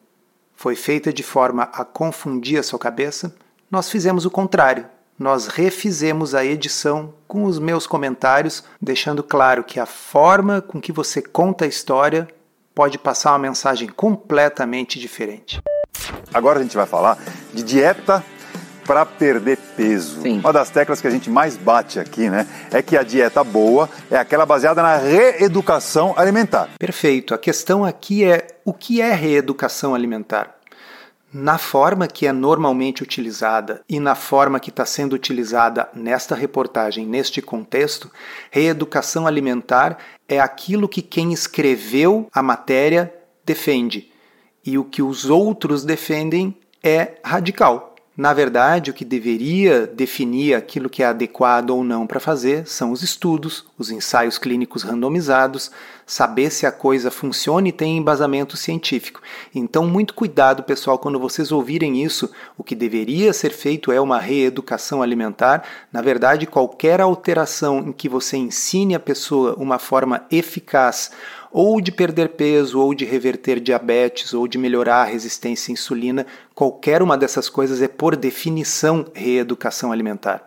foi 0.56 0.78
feita 0.78 1.12
de 1.12 1.22
forma 1.22 1.64
a 1.64 1.84
confundir 1.84 2.58
a 2.58 2.64
sua 2.64 2.80
cabeça, 2.80 3.36
nós 3.70 3.90
fizemos 3.90 4.26
o 4.26 4.32
contrário. 4.32 4.86
Nós 5.20 5.48
refizemos 5.48 6.34
a 6.34 6.46
edição 6.46 7.14
com 7.28 7.44
os 7.44 7.60
meus 7.60 7.86
comentários, 7.86 8.64
deixando 8.82 9.22
claro 9.22 9.64
que 9.64 9.78
a 9.78 9.86
forma 9.86 10.62
com 10.62 10.80
que 10.80 10.94
você 10.94 11.22
conta 11.22 11.66
a 11.66 11.68
história 11.68 12.28
pode 12.76 12.98
passar 12.98 13.32
uma 13.32 13.40
mensagem 13.40 13.88
completamente 13.88 15.00
diferente. 15.00 15.62
Agora 16.34 16.60
a 16.60 16.62
gente 16.62 16.76
vai 16.76 16.86
falar 16.86 17.18
de 17.54 17.64
dieta 17.64 18.22
para 18.86 19.06
perder 19.06 19.58
peso. 19.76 20.22
Sim. 20.22 20.40
Uma 20.40 20.54
das 20.54 20.70
teclas 20.70 21.02
que 21.02 21.08
a 21.08 21.10
gente 21.10 21.30
mais 21.30 21.58
bate 21.58 22.00
aqui, 22.00 22.30
né, 22.30 22.46
é 22.72 22.82
que 22.82 22.96
a 22.96 23.02
dieta 23.02 23.44
boa 23.44 23.90
é 24.12 24.18
aquela 24.18 24.46
baseada 24.46 24.82
na 24.82 24.98
reeducação 24.98 26.14
alimentar. 26.16 26.70
Perfeito. 26.78 27.34
A 27.34 27.38
questão 27.38 27.84
aqui 27.84 28.24
é 28.24 28.46
o 28.64 28.74
que 28.74 29.02
é 29.02 29.12
reeducação 29.14 29.96
alimentar? 29.96 30.55
Na 31.38 31.58
forma 31.58 32.08
que 32.08 32.26
é 32.26 32.32
normalmente 32.32 33.04
utilizada 33.04 33.84
e 33.90 34.00
na 34.00 34.16
forma 34.16 34.58
que 34.58 34.70
está 34.70 34.86
sendo 34.86 35.12
utilizada 35.12 35.90
nesta 35.94 36.34
reportagem, 36.34 37.06
neste 37.06 37.42
contexto, 37.42 38.10
reeducação 38.50 39.28
alimentar 39.28 39.98
é 40.30 40.40
aquilo 40.40 40.88
que 40.88 41.02
quem 41.02 41.34
escreveu 41.34 42.30
a 42.34 42.42
matéria 42.42 43.14
defende. 43.46 44.10
E 44.66 44.78
o 44.78 44.86
que 44.86 45.02
os 45.02 45.30
outros 45.30 45.84
defendem 45.84 46.58
é 46.82 47.16
radical. 47.22 47.96
Na 48.16 48.34
verdade, 48.34 48.90
o 48.90 48.94
que 48.94 49.04
deveria 49.04 49.86
definir 49.86 50.54
aquilo 50.54 50.90
que 50.90 51.04
é 51.04 51.06
adequado 51.06 51.72
ou 51.72 51.84
não 51.84 52.08
para 52.08 52.22
fazer 52.22 52.66
são 52.66 52.94
os 52.94 53.04
estudos, 53.04 53.66
os 53.78 53.92
ensaios 53.92 54.38
clínicos 54.38 54.84
randomizados, 54.84 55.70
saber 56.06 56.50
se 56.50 56.66
a 56.66 56.72
coisa 56.72 57.10
funciona 57.10 57.68
e 57.68 57.72
tem 57.72 57.98
embasamento 57.98 58.56
científico. 58.56 59.22
Então, 59.54 59.88
muito 59.88 60.14
cuidado, 60.14 60.64
pessoal, 60.64 61.00
quando 61.00 61.20
vocês 61.20 61.52
ouvirem 61.52 62.04
isso. 62.04 62.32
O 62.58 62.64
que 62.64 62.76
deveria 62.76 63.34
ser 63.34 63.52
feito 63.52 63.92
é 63.92 64.00
uma 64.00 64.20
reeducação 64.20 65.02
alimentar. 65.02 65.64
Na 65.92 66.02
verdade, 66.02 66.46
qualquer 66.46 67.02
alteração 67.02 67.80
em 67.80 67.92
que 67.92 68.08
você 68.08 68.38
ensine 68.38 68.96
a 68.96 69.00
pessoa 69.00 69.56
uma 69.58 69.80
forma 69.80 70.26
eficaz 70.30 71.12
ou 71.58 71.80
de 71.80 71.90
perder 71.90 72.32
peso, 72.32 72.82
ou 72.82 72.94
de 72.94 73.06
reverter 73.06 73.62
diabetes, 73.62 74.34
ou 74.34 74.46
de 74.46 74.58
melhorar 74.58 75.04
a 75.04 75.06
resistência 75.06 75.72
à 75.72 75.74
insulina, 75.74 76.26
qualquer 76.54 77.02
uma 77.02 77.18
dessas 77.18 77.48
coisas 77.48 77.82
é, 77.82 77.88
por 77.88 78.18
definição, 78.18 79.06
reeducação 79.14 79.90
alimentar. 79.90 80.44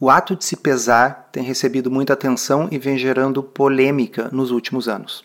O 0.00 0.10
ato 0.10 0.36
de 0.36 0.44
se 0.44 0.56
pesar 0.56 1.28
tem 1.32 1.42
recebido 1.42 1.90
muita 1.90 2.12
atenção 2.12 2.68
e 2.70 2.78
vem 2.78 2.96
gerando 2.96 3.42
polêmica 3.42 4.28
nos 4.30 4.52
últimos 4.52 4.88
anos. 4.88 5.24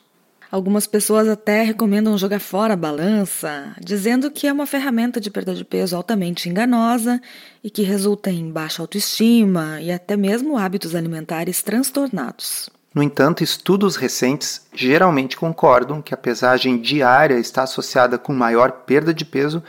Algumas 0.51 0.88
pessoas 0.88 1.27
até 1.27 1.62
recomendam 1.62 2.18
jogar 2.18 2.39
fora 2.39 2.74
a 2.74 2.77
balança, 2.77 3.75
dizendo 3.80 4.32
que 4.32 4.48
é 4.48 4.53
uma 4.53 4.65
ferramenta 4.65 5.22
de 5.22 5.30
perda 5.30 5.53
de 5.53 5.63
peso 5.63 5.96
altamente 5.96 6.50
enganosa 6.50 7.22
e 7.63 7.70
que 7.70 7.84
resulta 7.84 8.32
em 8.32 8.51
baixa 8.51 8.82
autoestima 8.82 9.80
e 9.80 9.92
até 9.92 10.18
mesmo 10.18 10.58
hábitos 10.58 10.96
alimentares 10.96 11.62
transtornados. 11.62 12.68
No 12.96 13.03
entanto, 13.03 13.44
estudos 13.44 13.96
recentes 13.96 14.65
geralmente 14.74 15.38
concordam 15.38 16.01
que 16.01 16.15
a 16.15 16.18
pesagem 16.18 16.80
diária 16.80 17.38
está 17.38 17.62
associada 17.62 18.18
com 18.18 18.34
maior 18.34 18.72
perda 18.72 19.13
de 19.13 19.24
peso 19.25 19.62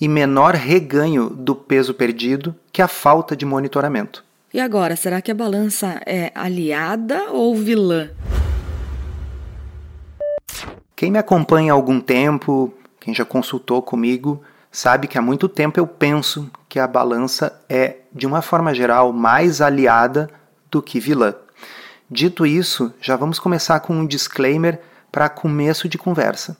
e 0.00 0.06
menor 0.06 0.54
reganho 0.54 1.30
do 1.30 1.54
peso 1.54 1.94
perdido 1.94 2.54
que 2.72 2.80
a 2.80 2.86
falta 2.86 3.36
de 3.36 3.44
monitoramento. 3.44 4.24
E 4.54 4.60
agora, 4.60 4.94
será 4.96 5.22
que 5.22 5.30
a 5.30 5.34
balança 5.34 5.98
é 6.04 6.30
aliada 6.34 7.30
ou 7.30 7.56
vilã? 7.56 8.10
Quem 10.94 11.10
me 11.10 11.18
acompanha 11.18 11.72
há 11.72 11.74
algum 11.74 11.98
tempo, 11.98 12.70
quem 13.00 13.14
já 13.14 13.24
consultou 13.24 13.80
comigo, 13.80 14.42
sabe 14.70 15.08
que 15.08 15.16
há 15.16 15.22
muito 15.22 15.48
tempo 15.48 15.80
eu 15.80 15.86
penso 15.86 16.50
que 16.68 16.78
a 16.78 16.86
balança 16.86 17.58
é, 17.66 18.00
de 18.12 18.26
uma 18.26 18.42
forma 18.42 18.74
geral, 18.74 19.10
mais 19.10 19.62
aliada 19.62 20.28
do 20.70 20.82
que 20.82 21.00
vilã. 21.00 21.34
Dito 22.10 22.44
isso, 22.44 22.92
já 23.00 23.16
vamos 23.16 23.38
começar 23.38 23.80
com 23.80 23.94
um 23.94 24.06
disclaimer 24.06 24.78
para 25.10 25.30
começo 25.30 25.88
de 25.88 25.96
conversa. 25.96 26.58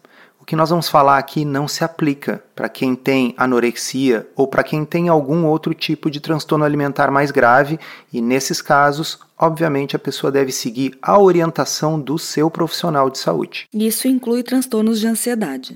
Que 0.53 0.57
nós 0.57 0.69
vamos 0.69 0.87
falar 0.87 1.17
aqui 1.17 1.47
não 1.47 1.67
se 1.67 1.83
aplica 1.83 2.45
para 2.55 2.69
quem 2.69 2.95
tem 2.95 3.33
anorexia 3.39 4.29
ou 4.37 4.47
para 4.47 4.63
quem 4.63 4.85
tem 4.85 5.09
algum 5.09 5.47
outro 5.47 5.73
tipo 5.73 6.11
de 6.11 6.21
transtorno 6.21 6.63
alimentar 6.63 7.11
mais 7.11 7.31
grave, 7.31 7.81
e 8.13 8.21
nesses 8.21 8.61
casos, 8.61 9.19
obviamente, 9.39 9.97
a 9.97 9.99
pessoa 9.99 10.31
deve 10.31 10.53
seguir 10.53 10.99
a 11.01 11.19
orientação 11.19 11.99
do 11.99 12.19
seu 12.19 12.51
profissional 12.51 13.09
de 13.09 13.17
saúde. 13.17 13.67
Isso 13.73 14.07
inclui 14.07 14.43
transtornos 14.43 15.01
de 15.01 15.07
ansiedade. 15.07 15.75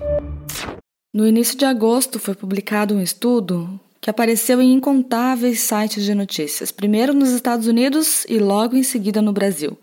No 1.11 1.27
início 1.27 1.57
de 1.57 1.65
agosto 1.65 2.19
foi 2.19 2.35
publicado 2.35 2.95
um 2.95 3.01
estudo 3.01 3.81
que 3.99 4.11
apareceu 4.11 4.61
em 4.61 4.75
incontáveis 4.75 5.61
sites 5.61 6.05
de 6.05 6.15
notícias, 6.15 6.71
primeiro 6.71 7.15
nos 7.15 7.31
Estados 7.31 7.67
Unidos 7.67 8.27
e 8.29 8.39
logo 8.39 8.77
em 8.77 8.83
seguida 8.83 9.23
no 9.23 9.33
Brasil. 9.33 9.79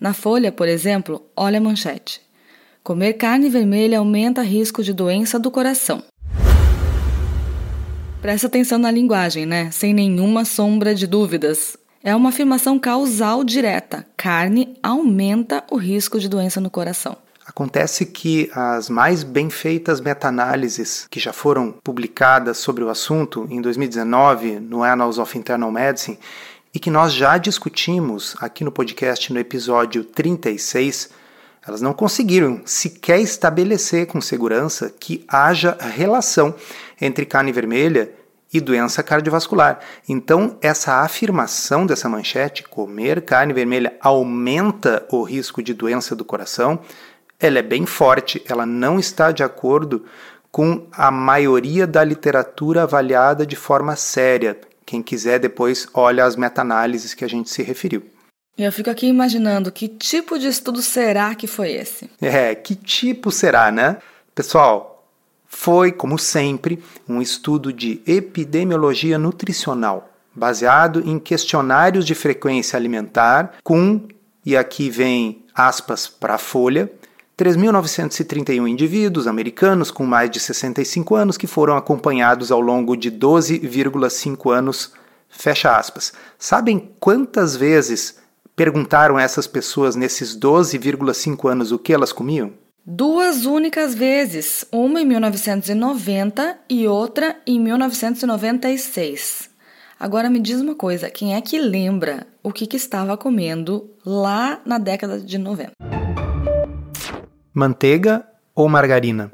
Na 0.00 0.14
Folha, 0.14 0.50
por 0.50 0.68
exemplo, 0.68 1.20
olha 1.36 1.58
a 1.58 1.60
manchete. 1.60 2.21
Comer 2.82 3.12
carne 3.12 3.48
vermelha 3.48 4.00
aumenta 4.00 4.42
risco 4.42 4.82
de 4.82 4.92
doença 4.92 5.38
do 5.38 5.52
coração. 5.52 6.02
Presta 8.20 8.48
atenção 8.48 8.76
na 8.76 8.90
linguagem, 8.90 9.46
né? 9.46 9.70
Sem 9.70 9.94
nenhuma 9.94 10.44
sombra 10.44 10.92
de 10.92 11.06
dúvidas. 11.06 11.76
É 12.02 12.14
uma 12.16 12.30
afirmação 12.30 12.80
causal 12.80 13.44
direta. 13.44 14.04
Carne 14.16 14.76
aumenta 14.82 15.62
o 15.70 15.76
risco 15.76 16.18
de 16.18 16.28
doença 16.28 16.60
no 16.60 16.68
coração. 16.70 17.16
Acontece 17.46 18.04
que 18.04 18.50
as 18.52 18.90
mais 18.90 19.22
bem 19.22 19.48
feitas 19.48 20.00
meta-análises 20.00 21.06
que 21.08 21.20
já 21.20 21.32
foram 21.32 21.70
publicadas 21.84 22.58
sobre 22.58 22.82
o 22.82 22.88
assunto 22.88 23.46
em 23.48 23.60
2019 23.60 24.58
no 24.58 24.82
Annals 24.82 25.18
of 25.18 25.38
Internal 25.38 25.70
Medicine 25.70 26.18
e 26.74 26.80
que 26.80 26.90
nós 26.90 27.12
já 27.12 27.38
discutimos 27.38 28.34
aqui 28.40 28.64
no 28.64 28.72
podcast 28.72 29.32
no 29.32 29.38
episódio 29.38 30.02
36, 30.02 31.21
elas 31.66 31.80
não 31.80 31.92
conseguiram 31.92 32.60
sequer 32.64 33.20
estabelecer 33.20 34.06
com 34.06 34.20
segurança 34.20 34.92
que 34.98 35.24
haja 35.28 35.76
relação 35.80 36.54
entre 37.00 37.24
carne 37.24 37.52
vermelha 37.52 38.12
e 38.52 38.60
doença 38.60 39.02
cardiovascular. 39.02 39.78
Então, 40.08 40.58
essa 40.60 40.96
afirmação 40.96 41.86
dessa 41.86 42.08
manchete, 42.08 42.64
comer 42.64 43.22
carne 43.22 43.52
vermelha 43.52 43.94
aumenta 44.00 45.06
o 45.10 45.22
risco 45.22 45.62
de 45.62 45.72
doença 45.72 46.14
do 46.14 46.24
coração, 46.24 46.80
ela 47.40 47.58
é 47.58 47.62
bem 47.62 47.86
forte, 47.86 48.42
ela 48.46 48.66
não 48.66 48.98
está 48.98 49.32
de 49.32 49.42
acordo 49.42 50.04
com 50.50 50.86
a 50.92 51.10
maioria 51.10 51.86
da 51.86 52.04
literatura 52.04 52.82
avaliada 52.82 53.46
de 53.46 53.56
forma 53.56 53.96
séria. 53.96 54.60
Quem 54.84 55.02
quiser 55.02 55.38
depois 55.38 55.88
olha 55.94 56.24
as 56.24 56.36
meta-análises 56.36 57.14
que 57.14 57.24
a 57.24 57.28
gente 57.28 57.48
se 57.48 57.62
referiu. 57.62 58.02
Eu 58.56 58.70
fico 58.70 58.90
aqui 58.90 59.06
imaginando 59.06 59.72
que 59.72 59.88
tipo 59.88 60.38
de 60.38 60.46
estudo 60.46 60.82
será 60.82 61.34
que 61.34 61.46
foi 61.46 61.72
esse? 61.72 62.10
É, 62.20 62.54
que 62.54 62.74
tipo 62.74 63.30
será, 63.30 63.72
né? 63.72 63.96
Pessoal, 64.34 65.04
foi, 65.46 65.92
como 65.92 66.18
sempre, 66.18 66.82
um 67.08 67.20
estudo 67.20 67.72
de 67.72 68.00
epidemiologia 68.06 69.18
nutricional, 69.18 70.10
baseado 70.34 71.02
em 71.06 71.18
questionários 71.18 72.04
de 72.06 72.14
frequência 72.14 72.76
alimentar 72.76 73.54
com, 73.62 74.02
e 74.44 74.56
aqui 74.56 74.90
vem 74.90 75.44
aspas 75.54 76.06
para 76.06 76.34
a 76.34 76.38
folha, 76.38 76.90
3.931 77.38 78.68
indivíduos 78.68 79.26
americanos 79.26 79.90
com 79.90 80.04
mais 80.04 80.30
de 80.30 80.38
65 80.38 81.14
anos 81.14 81.36
que 81.36 81.46
foram 81.46 81.76
acompanhados 81.76 82.52
ao 82.52 82.60
longo 82.60 82.96
de 82.96 83.10
12,5 83.10 84.52
anos. 84.52 84.92
Fecha 85.28 85.76
aspas. 85.76 86.12
Sabem 86.38 86.90
quantas 87.00 87.56
vezes 87.56 88.21
perguntaram 88.62 89.18
essas 89.18 89.48
pessoas 89.48 89.96
nesses 89.96 90.38
12,5 90.38 91.50
anos 91.50 91.72
o 91.72 91.80
que 91.80 91.92
elas 91.92 92.12
comiam? 92.12 92.52
Duas 92.86 93.44
únicas 93.44 93.92
vezes, 93.92 94.64
uma 94.70 95.00
em 95.00 95.04
1990 95.04 96.58
e 96.70 96.86
outra 96.86 97.34
em 97.44 97.58
1996. 97.58 99.50
Agora 99.98 100.30
me 100.30 100.38
diz 100.38 100.60
uma 100.60 100.76
coisa, 100.76 101.10
quem 101.10 101.34
é 101.34 101.40
que 101.40 101.58
lembra 101.58 102.24
o 102.40 102.52
que, 102.52 102.68
que 102.68 102.76
estava 102.76 103.16
comendo 103.16 103.90
lá 104.06 104.60
na 104.64 104.78
década 104.78 105.18
de 105.18 105.38
90? 105.38 105.72
Manteiga 107.52 108.24
ou 108.54 108.68
margarina? 108.68 109.28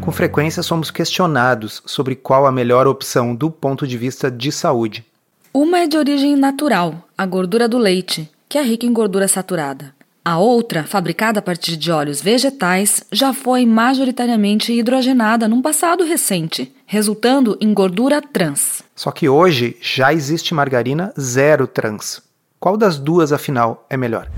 Com 0.00 0.10
frequência 0.10 0.62
somos 0.62 0.90
questionados 0.90 1.82
sobre 1.84 2.16
qual 2.16 2.46
a 2.46 2.52
melhor 2.52 2.86
opção 2.86 3.34
do 3.34 3.50
ponto 3.50 3.86
de 3.86 3.98
vista 3.98 4.30
de 4.30 4.50
saúde. 4.50 5.04
Uma 5.52 5.80
é 5.80 5.88
de 5.88 5.98
origem 5.98 6.36
natural, 6.36 7.08
a 7.18 7.26
gordura 7.26 7.68
do 7.68 7.76
leite, 7.76 8.30
que 8.48 8.56
é 8.56 8.62
rica 8.62 8.86
em 8.86 8.92
gordura 8.92 9.26
saturada. 9.26 9.92
A 10.24 10.38
outra, 10.38 10.84
fabricada 10.84 11.40
a 11.40 11.42
partir 11.42 11.76
de 11.76 11.90
óleos 11.90 12.22
vegetais, 12.22 13.04
já 13.10 13.32
foi 13.32 13.66
majoritariamente 13.66 14.72
hidrogenada 14.72 15.48
num 15.48 15.60
passado 15.60 16.04
recente, 16.04 16.72
resultando 16.86 17.58
em 17.60 17.74
gordura 17.74 18.22
trans. 18.22 18.84
Só 18.94 19.10
que 19.10 19.28
hoje 19.28 19.76
já 19.80 20.12
existe 20.12 20.54
margarina 20.54 21.12
zero 21.18 21.66
trans. 21.66 22.22
Qual 22.60 22.76
das 22.76 22.96
duas, 22.96 23.32
afinal, 23.32 23.84
é 23.90 23.96
melhor? 23.96 24.30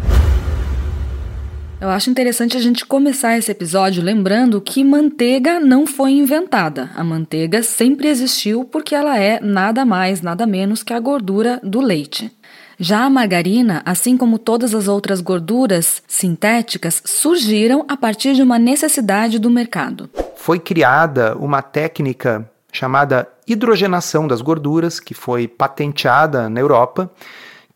Eu 1.83 1.91
acho 1.91 2.09
interessante 2.09 2.57
a 2.57 2.61
gente 2.61 2.87
começar 2.87 3.37
esse 3.37 3.51
episódio 3.51 4.05
lembrando 4.05 4.61
que 4.61 4.85
manteiga 4.85 5.59
não 5.59 5.85
foi 5.85 6.13
inventada. 6.13 6.91
A 6.95 7.03
manteiga 7.03 7.61
sempre 7.61 8.07
existiu 8.07 8.65
porque 8.65 8.95
ela 8.95 9.19
é 9.19 9.41
nada 9.41 9.85
mais, 9.85 10.23
nada 10.23 10.47
menos 10.47 10.85
que 10.85 10.95
a 10.95 11.01
gordura 11.01 11.59
do 11.61 11.81
leite. 11.81 12.31
Já 12.79 13.03
a 13.03 13.11
margarina, 13.11 13.83
assim 13.85 14.17
como 14.17 14.39
todas 14.39 14.77
as 14.77 14.87
outras 14.87 15.21
gorduras 15.21 16.05
sintéticas, 16.07 17.03
surgiram 17.05 17.85
a 17.89 17.97
partir 17.97 18.35
de 18.35 18.43
uma 18.43 18.61
necessidade 18.61 19.41
do 19.41 19.51
mercado. 19.51 20.09
Foi 20.37 20.61
criada 20.61 21.37
uma 21.37 21.63
técnica 21.63 22.49
chamada 22.71 23.27
hidrogenação 23.45 24.29
das 24.29 24.41
gorduras, 24.41 25.01
que 25.01 25.15
foi 25.15 25.49
patenteada 25.49 26.49
na 26.49 26.61
Europa, 26.61 27.11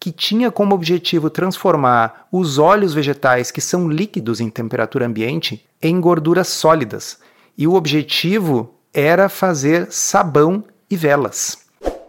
que 0.07 0.12
tinha 0.12 0.53
como 0.53 0.73
objetivo 0.73 1.29
transformar 1.29 2.29
os 2.31 2.59
óleos 2.59 2.95
vegetais, 2.95 3.51
que 3.51 3.61
são 3.61 3.88
líquidos 3.88 4.40
em 4.40 4.49
temperatura 4.49 5.05
ambiente, 5.05 5.66
em 5.83 6.01
gorduras 6.01 6.47
sólidas. 6.47 7.19
E 7.59 7.66
o 7.66 7.75
objetivo 7.75 8.73
era 8.95 9.29
fazer 9.29 9.88
sabão 9.90 10.62
e 10.88 10.97
velas 10.97 11.66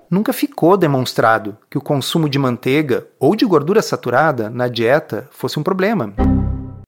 nunca 0.10 0.32
ficou 0.32 0.78
demonstrado 0.78 1.58
que 1.70 1.78
o 1.78 1.82
consumo 1.82 2.30
de 2.30 2.40
manteiga 2.40 3.06
ou 3.20 3.36
de 3.36 3.46
gordura 3.46 3.82
saturada 3.82 4.50
na 4.50 4.70
dieta 4.70 5.28
fosse 5.32 5.60
um 5.60 5.64
problema. 5.64 6.14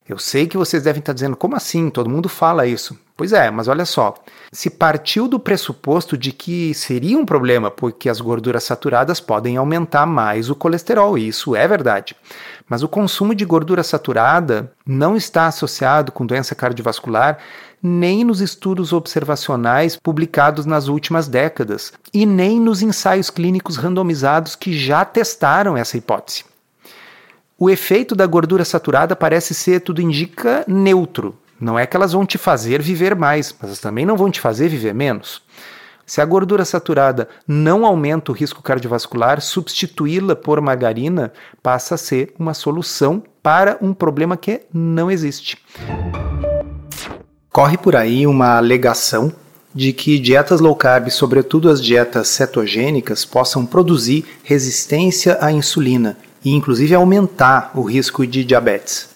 Eu 0.10 0.18
sei 0.18 0.48
que 0.48 0.58
vocês 0.58 0.82
devem 0.82 1.02
estar 1.02 1.14
dizendo, 1.14 1.38
como 1.38 1.56
assim? 1.56 1.88
Todo 1.92 2.10
mundo 2.10 2.28
fala 2.28 2.66
isso. 2.66 2.98
Pois 3.16 3.32
é, 3.32 3.52
mas 3.52 3.68
olha 3.68 3.86
só. 3.86 4.16
Se 4.52 4.68
partiu 4.68 5.28
do 5.28 5.40
pressuposto 5.40 6.18
de 6.18 6.32
que 6.32 6.74
seria 6.74 7.16
um 7.16 7.26
problema, 7.26 7.70
porque 7.70 8.10
as 8.10 8.20
gorduras 8.20 8.64
saturadas 8.64 9.20
podem 9.20 9.56
aumentar 9.56 10.08
mais 10.08 10.50
o 10.50 10.56
colesterol, 10.56 11.16
e 11.16 11.28
isso 11.28 11.56
é 11.56 11.68
verdade. 11.68 12.16
Mas 12.68 12.82
o 12.82 12.88
consumo 12.88 13.36
de 13.36 13.46
gordura 13.46 13.84
saturada 13.84 14.74
não 14.84 15.16
está 15.16 15.46
associado 15.46 16.12
com 16.12 16.26
doença 16.26 16.56
cardiovascular 16.56 17.38
nem 17.82 18.24
nos 18.24 18.42
estudos 18.42 18.92
observacionais 18.92 19.96
publicados 19.96 20.66
nas 20.66 20.88
últimas 20.88 21.28
décadas, 21.28 21.94
e 22.12 22.26
nem 22.26 22.60
nos 22.60 22.82
ensaios 22.82 23.30
clínicos 23.30 23.78
randomizados 23.78 24.56
que 24.56 24.76
já 24.76 25.06
testaram 25.06 25.78
essa 25.78 25.98
hipótese. 25.98 26.44
O 27.62 27.70
efeito 27.70 28.16
da 28.16 28.26
gordura 28.26 28.64
saturada 28.64 29.18
parece 29.18 29.54
ser, 29.54 29.82
tudo 29.82 30.02
indica, 30.02 30.64
neutro. 30.66 31.36
Não 31.60 31.78
é 31.78 31.86
que 31.86 31.98
elas 31.98 32.14
vão 32.14 32.26
te 32.26 32.38
fazer 32.38 32.82
viver 32.82 33.18
mais, 33.18 33.54
mas 33.62 33.80
também 33.80 34.06
não 34.06 34.16
vão 34.16 34.32
te 34.32 34.40
fazer 34.40 34.70
viver 34.70 34.94
menos. 34.94 35.42
Se 36.06 36.22
a 36.22 36.26
gordura 36.26 36.64
saturada 36.64 37.28
não 37.46 37.86
aumenta 37.86 38.32
o 38.32 38.34
risco 38.34 38.64
cardiovascular, 38.64 39.42
substituí-la 39.42 40.38
por 40.38 40.62
margarina 40.62 41.34
passa 41.62 41.96
a 41.96 41.98
ser 41.98 42.34
uma 42.40 42.54
solução 42.54 43.22
para 43.44 43.78
um 43.82 43.94
problema 43.94 44.38
que 44.38 44.62
não 44.74 45.12
existe. 45.12 45.58
Corre 47.52 47.78
por 47.78 47.94
aí 47.94 48.26
uma 48.26 48.56
alegação 48.56 49.34
de 49.76 49.92
que 49.92 50.18
dietas 50.18 50.62
low 50.62 50.78
carb, 50.78 51.10
sobretudo 51.10 51.70
as 51.70 51.84
dietas 51.84 52.30
cetogênicas, 52.30 53.26
possam 53.26 53.66
produzir 53.66 54.26
resistência 54.46 55.38
à 55.42 55.52
insulina 55.52 56.16
e 56.44 56.52
inclusive 56.52 56.94
aumentar 56.94 57.72
o 57.76 57.82
risco 57.82 58.26
de 58.26 58.44
diabetes. 58.44 59.10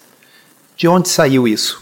De 0.76 0.88
onde 0.88 1.08
saiu 1.08 1.46
isso? 1.46 1.80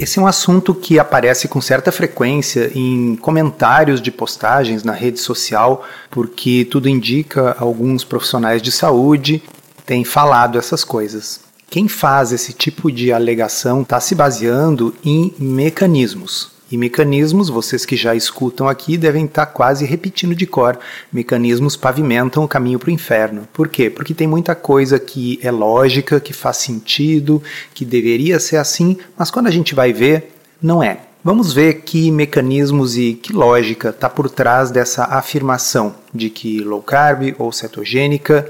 Esse 0.00 0.18
é 0.18 0.22
um 0.22 0.26
assunto 0.26 0.74
que 0.74 0.98
aparece 0.98 1.46
com 1.46 1.60
certa 1.60 1.92
frequência 1.92 2.70
em 2.74 3.16
comentários 3.16 4.00
de 4.00 4.10
postagens 4.10 4.82
na 4.82 4.92
rede 4.92 5.20
social, 5.20 5.84
porque 6.10 6.66
tudo 6.70 6.88
indica 6.88 7.54
alguns 7.58 8.02
profissionais 8.02 8.62
de 8.62 8.72
saúde 8.72 9.42
têm 9.84 10.02
falado 10.02 10.58
essas 10.58 10.84
coisas. 10.84 11.40
Quem 11.68 11.86
faz 11.86 12.32
esse 12.32 12.52
tipo 12.54 12.90
de 12.90 13.12
alegação 13.12 13.82
está 13.82 14.00
se 14.00 14.14
baseando 14.14 14.94
em 15.04 15.34
mecanismos. 15.38 16.50
E 16.70 16.76
mecanismos, 16.76 17.48
vocês 17.48 17.84
que 17.84 17.96
já 17.96 18.14
escutam 18.14 18.68
aqui 18.68 18.96
devem 18.96 19.24
estar 19.24 19.46
tá 19.46 19.52
quase 19.52 19.84
repetindo 19.84 20.36
de 20.36 20.46
cor. 20.46 20.78
Mecanismos 21.12 21.76
pavimentam 21.76 22.44
o 22.44 22.48
caminho 22.48 22.78
para 22.78 22.90
o 22.90 22.92
inferno. 22.92 23.48
Por 23.52 23.66
quê? 23.66 23.90
Porque 23.90 24.14
tem 24.14 24.28
muita 24.28 24.54
coisa 24.54 24.98
que 24.98 25.40
é 25.42 25.50
lógica, 25.50 26.20
que 26.20 26.32
faz 26.32 26.58
sentido, 26.58 27.42
que 27.74 27.84
deveria 27.84 28.38
ser 28.38 28.56
assim, 28.56 28.96
mas 29.18 29.30
quando 29.32 29.48
a 29.48 29.50
gente 29.50 29.74
vai 29.74 29.92
ver, 29.92 30.32
não 30.62 30.80
é. 30.80 30.98
Vamos 31.24 31.52
ver 31.52 31.82
que 31.82 32.10
mecanismos 32.10 32.96
e 32.96 33.14
que 33.14 33.32
lógica 33.32 33.90
está 33.90 34.08
por 34.08 34.30
trás 34.30 34.70
dessa 34.70 35.04
afirmação 35.04 35.94
de 36.14 36.30
que 36.30 36.60
low 36.60 36.82
carb 36.82 37.34
ou 37.38 37.52
cetogênica 37.52 38.48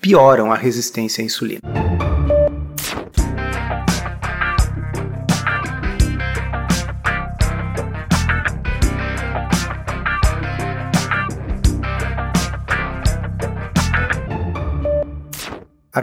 pioram 0.00 0.52
a 0.52 0.56
resistência 0.56 1.22
à 1.22 1.24
insulina. 1.24 1.60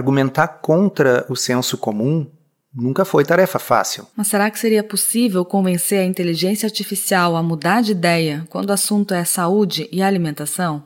Argumentar 0.09 0.47
contra 0.47 1.25
o 1.29 1.35
senso 1.35 1.77
comum 1.77 2.25
nunca 2.73 3.05
foi 3.05 3.23
tarefa 3.23 3.59
fácil. 3.59 4.07
Mas 4.15 4.27
será 4.27 4.49
que 4.49 4.57
seria 4.57 4.83
possível 4.83 5.45
convencer 5.45 5.99
a 5.99 6.05
inteligência 6.05 6.65
artificial 6.65 7.35
a 7.35 7.43
mudar 7.43 7.81
de 7.81 7.91
ideia 7.91 8.45
quando 8.49 8.69
o 8.69 8.73
assunto 8.73 9.13
é 9.13 9.23
saúde 9.23 9.87
e 9.91 10.01
alimentação? 10.01 10.83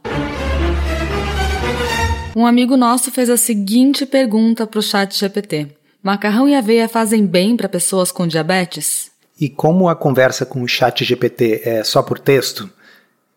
Um 2.35 2.45
amigo 2.45 2.75
nosso 2.75 3.11
fez 3.11 3.29
a 3.29 3.37
seguinte 3.37 4.05
pergunta 4.05 4.67
para 4.67 4.79
o 4.79 4.83
chat 4.83 5.17
GPT. 5.17 5.67
Macarrão 6.01 6.49
e 6.49 6.55
aveia 6.55 6.89
fazem 6.89 7.25
bem 7.25 7.55
para 7.55 7.69
pessoas 7.69 8.11
com 8.11 8.27
diabetes? 8.27 9.11
E 9.39 9.47
como 9.47 9.87
a 9.87 9.95
conversa 9.95 10.45
com 10.45 10.61
o 10.61 10.67
chat 10.67 11.03
GPT 11.05 11.61
é 11.63 11.83
só 11.83 12.01
por 12.01 12.19
texto, 12.19 12.69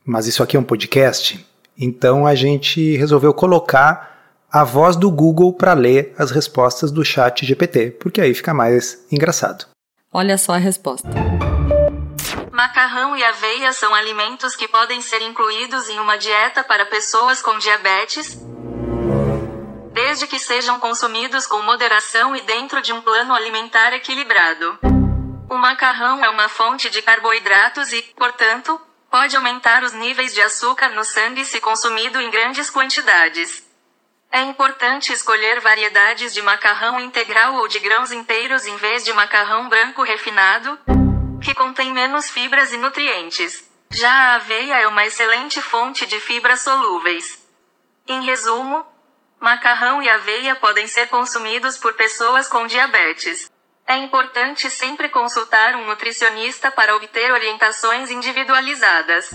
mas 0.04 0.26
isso 0.26 0.42
aqui 0.42 0.56
é 0.56 0.60
um 0.60 0.64
podcast, 0.64 1.44
então 1.78 2.26
a 2.26 2.34
gente 2.34 2.96
resolveu 2.96 3.32
colocar 3.34 4.15
a 4.52 4.64
voz 4.64 4.96
do 4.96 5.10
Google 5.10 5.52
para 5.52 5.74
ler 5.74 6.14
as 6.18 6.30
respostas 6.30 6.90
do 6.90 7.04
chat 7.04 7.44
GPT, 7.44 7.92
porque 8.00 8.20
aí 8.20 8.34
fica 8.34 8.54
mais 8.54 9.04
engraçado. 9.10 9.66
Olha 10.12 10.38
só 10.38 10.52
a 10.52 10.58
resposta. 10.58 11.08
Macarrão 12.52 13.14
e 13.16 13.22
aveia 13.22 13.72
são 13.72 13.94
alimentos 13.94 14.56
que 14.56 14.66
podem 14.66 15.02
ser 15.02 15.20
incluídos 15.20 15.90
em 15.90 15.98
uma 15.98 16.16
dieta 16.16 16.64
para 16.64 16.86
pessoas 16.86 17.42
com 17.42 17.58
diabetes, 17.58 18.38
desde 19.92 20.26
que 20.26 20.38
sejam 20.38 20.80
consumidos 20.80 21.46
com 21.46 21.60
moderação 21.62 22.34
e 22.34 22.40
dentro 22.42 22.80
de 22.80 22.92
um 22.92 23.02
plano 23.02 23.34
alimentar 23.34 23.92
equilibrado. 23.92 24.78
O 25.50 25.56
macarrão 25.56 26.24
é 26.24 26.30
uma 26.30 26.48
fonte 26.48 26.88
de 26.88 27.02
carboidratos 27.02 27.92
e, 27.92 28.02
portanto, 28.16 28.80
pode 29.10 29.36
aumentar 29.36 29.82
os 29.82 29.92
níveis 29.92 30.32
de 30.32 30.40
açúcar 30.40 30.90
no 30.90 31.04
sangue 31.04 31.44
se 31.44 31.60
consumido 31.60 32.20
em 32.20 32.30
grandes 32.30 32.70
quantidades. 32.70 33.65
É 34.30 34.42
importante 34.42 35.12
escolher 35.12 35.60
variedades 35.60 36.34
de 36.34 36.42
macarrão 36.42 37.00
integral 37.00 37.54
ou 37.54 37.68
de 37.68 37.78
grãos 37.78 38.12
inteiros 38.12 38.66
em 38.66 38.76
vez 38.76 39.04
de 39.04 39.12
macarrão 39.12 39.68
branco 39.68 40.02
refinado, 40.02 40.78
que 41.42 41.54
contém 41.54 41.92
menos 41.92 42.30
fibras 42.30 42.72
e 42.72 42.76
nutrientes. 42.76 43.64
Já 43.90 44.10
a 44.10 44.34
aveia 44.34 44.80
é 44.80 44.88
uma 44.88 45.06
excelente 45.06 45.62
fonte 45.62 46.06
de 46.06 46.20
fibras 46.20 46.60
solúveis. 46.60 47.38
Em 48.06 48.24
resumo, 48.24 48.84
macarrão 49.40 50.02
e 50.02 50.08
aveia 50.08 50.54
podem 50.56 50.86
ser 50.86 51.08
consumidos 51.08 51.78
por 51.78 51.94
pessoas 51.94 52.48
com 52.48 52.66
diabetes. 52.66 53.50
É 53.86 53.96
importante 53.96 54.68
sempre 54.68 55.08
consultar 55.08 55.76
um 55.76 55.86
nutricionista 55.86 56.70
para 56.72 56.96
obter 56.96 57.30
orientações 57.30 58.10
individualizadas. 58.10 59.30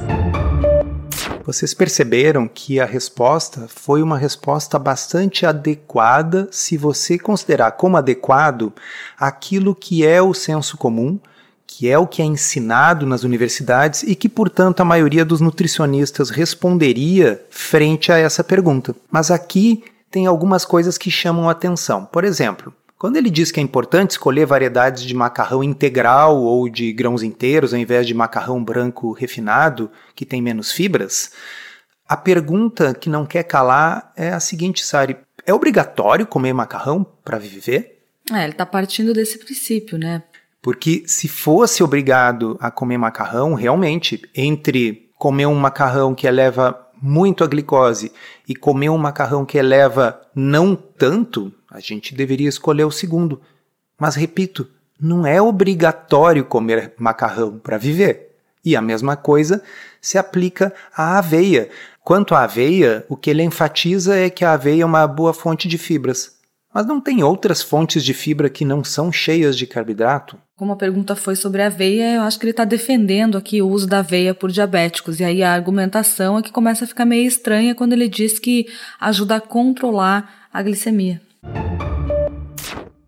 Vocês 1.43 1.73
perceberam 1.73 2.47
que 2.47 2.79
a 2.79 2.85
resposta 2.85 3.67
foi 3.67 4.03
uma 4.03 4.17
resposta 4.17 4.77
bastante 4.77 5.45
adequada 5.45 6.47
se 6.51 6.77
você 6.77 7.17
considerar 7.17 7.71
como 7.71 7.97
adequado 7.97 8.73
aquilo 9.17 9.73
que 9.73 10.05
é 10.05 10.21
o 10.21 10.33
senso 10.33 10.77
comum, 10.77 11.19
que 11.65 11.89
é 11.89 11.97
o 11.97 12.05
que 12.05 12.21
é 12.21 12.25
ensinado 12.25 13.05
nas 13.05 13.23
universidades 13.23 14.03
e 14.03 14.13
que, 14.13 14.29
portanto, 14.29 14.81
a 14.81 14.85
maioria 14.85 15.25
dos 15.25 15.41
nutricionistas 15.41 16.29
responderia 16.29 17.43
frente 17.49 18.11
a 18.11 18.17
essa 18.17 18.43
pergunta. 18.43 18.95
Mas 19.09 19.31
aqui 19.31 19.83
tem 20.11 20.27
algumas 20.27 20.65
coisas 20.65 20.97
que 20.97 21.09
chamam 21.09 21.49
atenção. 21.49 22.05
Por 22.05 22.25
exemplo, 22.25 22.73
quando 23.01 23.15
ele 23.15 23.31
diz 23.31 23.51
que 23.51 23.59
é 23.59 23.63
importante 23.63 24.11
escolher 24.11 24.45
variedades 24.45 25.01
de 25.01 25.15
macarrão 25.15 25.63
integral 25.63 26.39
ou 26.39 26.69
de 26.69 26.93
grãos 26.93 27.23
inteiros 27.23 27.73
ao 27.73 27.79
invés 27.79 28.05
de 28.05 28.13
macarrão 28.13 28.63
branco 28.63 29.11
refinado, 29.11 29.89
que 30.13 30.23
tem 30.23 30.39
menos 30.39 30.71
fibras, 30.71 31.31
a 32.07 32.15
pergunta 32.15 32.93
que 32.93 33.09
não 33.09 33.25
quer 33.25 33.41
calar 33.41 34.13
é 34.15 34.29
a 34.29 34.39
seguinte, 34.39 34.85
Sari: 34.85 35.17
é 35.47 35.51
obrigatório 35.51 36.27
comer 36.27 36.53
macarrão 36.53 37.03
para 37.25 37.39
viver? 37.39 38.03
É, 38.31 38.43
ele 38.43 38.51
está 38.51 38.67
partindo 38.67 39.15
desse 39.15 39.39
princípio, 39.39 39.97
né? 39.97 40.21
Porque 40.61 41.03
se 41.07 41.27
fosse 41.27 41.81
obrigado 41.81 42.55
a 42.61 42.69
comer 42.69 42.99
macarrão, 42.99 43.55
realmente, 43.55 44.21
entre 44.35 45.09
comer 45.17 45.47
um 45.47 45.55
macarrão 45.55 46.13
que 46.13 46.27
eleva 46.27 46.90
muito 47.01 47.43
a 47.43 47.47
glicose 47.47 48.11
e 48.47 48.55
comer 48.55 48.89
um 48.89 48.97
macarrão 48.97 49.45
que 49.45 49.57
eleva 49.57 50.21
não 50.35 50.75
tanto, 50.75 51.51
a 51.69 51.79
gente 51.79 52.13
deveria 52.13 52.49
escolher 52.49 52.83
o 52.83 52.91
segundo. 52.91 53.41
Mas 53.99 54.15
repito, 54.15 54.67
não 54.99 55.25
é 55.25 55.41
obrigatório 55.41 56.45
comer 56.45 56.93
macarrão 56.97 57.57
para 57.57 57.77
viver. 57.77 58.35
E 58.63 58.75
a 58.75 58.81
mesma 58.81 59.15
coisa 59.15 59.63
se 59.99 60.17
aplica 60.17 60.73
à 60.95 61.17
aveia. 61.17 61.69
Quanto 62.03 62.35
à 62.35 62.43
aveia, 62.43 63.05
o 63.09 63.17
que 63.17 63.29
ele 63.29 63.43
enfatiza 63.43 64.15
é 64.15 64.29
que 64.29 64.45
a 64.45 64.53
aveia 64.53 64.83
é 64.83 64.85
uma 64.85 65.07
boa 65.07 65.33
fonte 65.33 65.67
de 65.67 65.77
fibras. 65.77 66.40
Mas 66.73 66.85
não 66.85 67.01
tem 67.01 67.21
outras 67.21 67.61
fontes 67.61 68.01
de 68.03 68.13
fibra 68.13 68.49
que 68.49 68.63
não 68.63 68.81
são 68.81 69.11
cheias 69.11 69.57
de 69.57 69.67
carboidrato? 69.67 70.37
Como 70.55 70.71
a 70.71 70.77
pergunta 70.77 71.17
foi 71.17 71.35
sobre 71.35 71.61
a 71.61 71.67
aveia, 71.67 72.15
eu 72.15 72.21
acho 72.21 72.39
que 72.39 72.45
ele 72.45 72.51
está 72.51 72.63
defendendo 72.63 73.37
aqui 73.37 73.61
o 73.61 73.67
uso 73.67 73.85
da 73.85 73.99
aveia 73.99 74.33
por 74.33 74.49
diabéticos. 74.49 75.19
E 75.19 75.23
aí 75.23 75.43
a 75.43 75.51
argumentação 75.51 76.37
é 76.37 76.41
que 76.41 76.51
começa 76.51 76.85
a 76.85 76.87
ficar 76.87 77.03
meio 77.03 77.27
estranha 77.27 77.75
quando 77.75 77.91
ele 77.91 78.07
diz 78.07 78.39
que 78.39 78.67
ajuda 78.99 79.35
a 79.35 79.41
controlar 79.41 80.47
a 80.53 80.63
glicemia. 80.63 81.21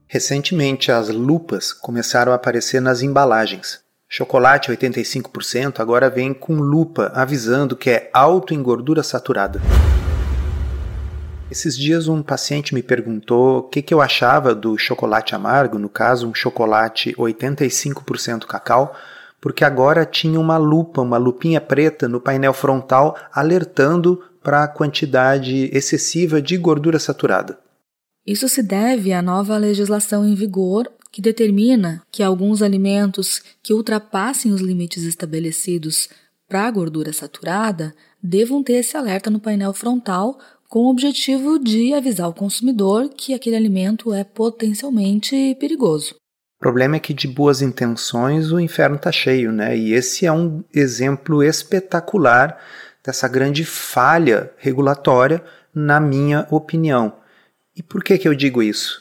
Recentemente, 0.07 0.91
as 0.91 1.07
lupas 1.09 1.71
começaram 1.71 2.33
a 2.33 2.35
aparecer 2.35 2.81
nas 2.81 3.01
embalagens. 3.01 3.79
Chocolate 4.09 4.71
85% 4.71 5.79
agora 5.79 6.09
vem 6.09 6.33
com 6.33 6.55
lupa 6.55 7.11
avisando 7.15 7.77
que 7.77 7.89
é 7.89 8.09
alto 8.13 8.53
em 8.53 8.61
gordura 8.61 9.01
saturada. 9.01 9.61
Esses 11.53 11.77
dias 11.77 12.07
um 12.07 12.23
paciente 12.23 12.73
me 12.73 12.81
perguntou 12.81 13.59
o 13.59 13.61
que, 13.61 13.83
que 13.83 13.93
eu 13.93 14.01
achava 14.01 14.55
do 14.55 14.75
chocolate 14.75 15.35
amargo, 15.35 15.77
no 15.77 15.87
caso 15.87 16.27
um 16.27 16.33
chocolate 16.33 17.13
85% 17.13 18.47
cacau, 18.47 18.95
porque 19.39 19.63
agora 19.63 20.03
tinha 20.03 20.39
uma 20.39 20.57
lupa, 20.57 20.99
uma 20.99 21.19
lupinha 21.19 21.61
preta 21.61 22.07
no 22.07 22.19
painel 22.19 22.53
frontal 22.53 23.15
alertando 23.31 24.19
para 24.41 24.63
a 24.63 24.67
quantidade 24.67 25.69
excessiva 25.71 26.41
de 26.41 26.57
gordura 26.57 26.97
saturada. 26.97 27.59
Isso 28.25 28.49
se 28.49 28.63
deve 28.63 29.13
à 29.13 29.21
nova 29.21 29.55
legislação 29.55 30.25
em 30.25 30.33
vigor 30.33 30.91
que 31.11 31.21
determina 31.21 32.01
que 32.11 32.23
alguns 32.23 32.63
alimentos 32.63 33.43
que 33.61 33.75
ultrapassem 33.75 34.51
os 34.51 34.59
limites 34.59 35.03
estabelecidos 35.03 36.09
para 36.49 36.65
a 36.65 36.71
gordura 36.71 37.13
saturada 37.13 37.93
devam 38.23 38.63
ter 38.63 38.73
esse 38.73 38.97
alerta 38.97 39.29
no 39.29 39.39
painel 39.39 39.73
frontal 39.73 40.39
com 40.73 40.85
o 40.85 40.89
objetivo 40.89 41.59
de 41.59 41.93
avisar 41.93 42.27
o 42.27 42.33
consumidor 42.33 43.07
que 43.09 43.35
aquele 43.35 43.55
alimento 43.55 44.11
é 44.11 44.23
potencialmente 44.23 45.55
perigoso. 45.59 46.15
O 46.57 46.59
problema 46.59 46.95
é 46.95 46.99
que 46.99 47.13
de 47.13 47.27
boas 47.27 47.61
intenções 47.61 48.51
o 48.51 48.59
inferno 48.59 48.95
está 48.95 49.11
cheio, 49.11 49.51
né? 49.51 49.77
E 49.77 49.93
esse 49.93 50.25
é 50.25 50.31
um 50.31 50.63
exemplo 50.73 51.43
espetacular 51.43 52.59
dessa 53.05 53.27
grande 53.27 53.63
falha 53.63 54.51
regulatória, 54.57 55.43
na 55.75 55.99
minha 55.99 56.47
opinião. 56.49 57.17
E 57.75 57.83
por 57.83 58.03
que, 58.03 58.17
que 58.17 58.27
eu 58.27 58.33
digo 58.33 58.63
isso? 58.63 58.99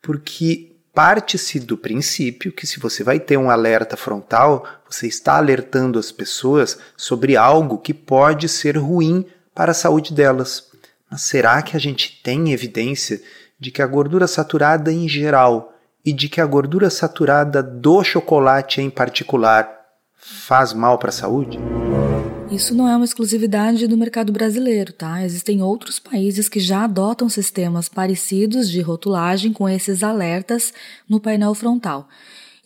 Porque 0.00 0.72
parte-se 0.94 1.60
do 1.60 1.76
princípio 1.76 2.50
que 2.50 2.66
se 2.66 2.80
você 2.80 3.04
vai 3.04 3.20
ter 3.20 3.36
um 3.36 3.50
alerta 3.50 3.94
frontal, 3.94 4.66
você 4.88 5.06
está 5.06 5.36
alertando 5.36 5.98
as 5.98 6.10
pessoas 6.10 6.78
sobre 6.96 7.36
algo 7.36 7.76
que 7.76 7.92
pode 7.92 8.48
ser 8.48 8.78
ruim 8.78 9.26
para 9.54 9.72
a 9.72 9.74
saúde 9.74 10.14
delas. 10.14 10.69
Mas 11.10 11.22
será 11.22 11.60
que 11.60 11.76
a 11.76 11.80
gente 11.80 12.20
tem 12.22 12.52
evidência 12.52 13.20
de 13.58 13.70
que 13.70 13.82
a 13.82 13.86
gordura 13.86 14.28
saturada 14.28 14.92
em 14.92 15.08
geral 15.08 15.74
e 16.04 16.12
de 16.12 16.28
que 16.28 16.40
a 16.40 16.46
gordura 16.46 16.88
saturada 16.88 17.62
do 17.62 18.04
chocolate 18.04 18.80
em 18.80 18.88
particular 18.88 19.68
faz 20.14 20.72
mal 20.72 20.98
para 20.98 21.08
a 21.08 21.12
saúde? 21.12 21.58
Isso 22.50 22.74
não 22.74 22.88
é 22.88 22.96
uma 22.96 23.04
exclusividade 23.04 23.86
do 23.86 23.96
mercado 23.96 24.32
brasileiro, 24.32 24.92
tá? 24.92 25.24
Existem 25.24 25.62
outros 25.62 25.98
países 25.98 26.48
que 26.48 26.60
já 26.60 26.84
adotam 26.84 27.28
sistemas 27.28 27.88
parecidos 27.88 28.70
de 28.70 28.80
rotulagem 28.80 29.52
com 29.52 29.68
esses 29.68 30.02
alertas 30.02 30.72
no 31.08 31.20
painel 31.20 31.54
frontal. 31.54 32.08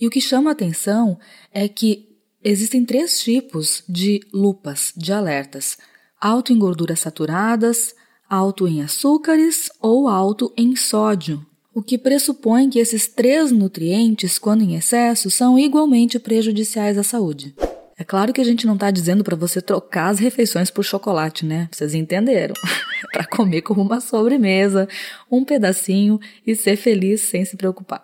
E 0.01 0.07
o 0.07 0.11
que 0.11 0.21
chama 0.21 0.51
a 0.51 0.53
atenção 0.53 1.19
é 1.53 1.69
que 1.69 2.09
existem 2.43 2.85
três 2.85 3.21
tipos 3.21 3.83
de 3.89 4.21
lupas, 4.33 4.93
de 4.97 5.13
alertas: 5.13 5.77
alto 6.21 6.53
em 6.53 6.59
gorduras 6.59 7.01
saturadas, 7.01 7.95
alto 8.29 8.67
em 8.67 8.83
açúcares 8.83 9.71
ou 9.81 10.09
alto 10.09 10.53
em 10.57 10.77
sódio, 10.77 11.45
o 11.75 11.83
que 11.83 11.99
pressupõe 11.99 12.71
que 12.71 12.79
esses 12.79 13.09
três 13.09 13.51
nutrientes, 13.51 14.39
quando 14.39 14.63
em 14.63 14.77
excesso, 14.77 15.31
são 15.31 15.59
igualmente 15.59 16.19
prejudiciais 16.19 16.97
à 16.97 17.03
saúde. 17.03 17.55
É 17.97 18.03
claro 18.03 18.33
que 18.33 18.41
a 18.41 18.45
gente 18.45 18.67
não 18.67 18.75
está 18.75 18.91
dizendo 18.91 19.25
para 19.25 19.37
você 19.37 19.61
trocar 19.61 20.09
as 20.09 20.19
refeições 20.19 20.71
por 20.71 20.85
chocolate, 20.85 21.45
né? 21.45 21.69
Vocês 21.71 21.95
entenderam? 21.95 22.55
Para 23.13 23.25
comer 23.25 23.63
como 23.63 23.83
uma 23.83 24.01
sobremesa, 24.01 24.89
um 25.31 25.45
pedacinho 25.45 26.19
e 26.45 26.57
ser 26.57 26.77
feliz 26.77 27.21
sem 27.21 27.45
se 27.45 27.57
preocupar. 27.57 28.04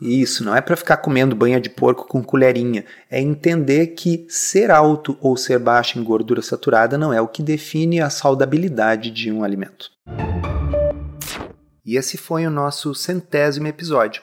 Isso, 0.00 0.44
não 0.44 0.54
é 0.54 0.60
para 0.60 0.76
ficar 0.76 0.98
comendo 0.98 1.34
banha 1.34 1.58
de 1.58 1.70
porco 1.70 2.06
com 2.06 2.22
colherinha. 2.22 2.84
É 3.10 3.20
entender 3.20 3.88
que 3.88 4.26
ser 4.28 4.70
alto 4.70 5.16
ou 5.22 5.36
ser 5.36 5.58
baixo 5.58 5.98
em 5.98 6.04
gordura 6.04 6.42
saturada 6.42 6.98
não 6.98 7.12
é 7.12 7.20
o 7.20 7.28
que 7.28 7.42
define 7.42 8.00
a 8.00 8.10
saudabilidade 8.10 9.10
de 9.10 9.32
um 9.32 9.42
alimento. 9.42 9.90
E 11.84 11.96
esse 11.96 12.18
foi 12.18 12.46
o 12.46 12.50
nosso 12.50 12.94
centésimo 12.94 13.68
episódio. 13.68 14.22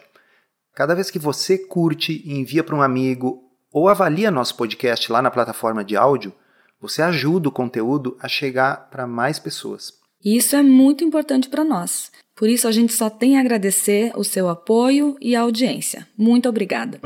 Cada 0.76 0.94
vez 0.94 1.10
que 1.10 1.18
você 1.18 1.58
curte 1.58 2.22
e 2.24 2.38
envia 2.38 2.64
para 2.64 2.76
um 2.76 2.82
amigo 2.82 3.42
ou 3.72 3.90
avalia 3.90 4.30
nosso 4.30 4.56
podcast 4.56 5.12
lá 5.12 5.22
na 5.22 5.32
plataforma 5.32 5.84
de 5.84 5.96
áudio, 5.96 6.34
você 6.80 7.02
ajuda 7.02 7.50
o 7.50 7.52
conteúdo 7.52 8.16
a 8.20 8.28
chegar 8.28 8.90
para 8.92 9.08
mais 9.08 9.40
pessoas. 9.40 10.03
E 10.24 10.38
isso 10.38 10.56
é 10.56 10.64
muito 10.64 11.04
importante 11.04 11.50
para 11.50 11.64
nós. 11.64 12.12
Por 12.36 12.50
isso, 12.50 12.68
a 12.68 12.72
gente 12.72 12.94
só 12.94 13.10
tem 13.10 13.38
a 13.38 13.42
agradecer 13.42 14.12
o 14.16 14.24
seu 14.24 14.48
apoio 14.50 15.18
e 15.22 15.36
a 15.36 15.42
audiência. 15.42 16.08
Muito 16.18 16.48
obrigada! 16.48 17.00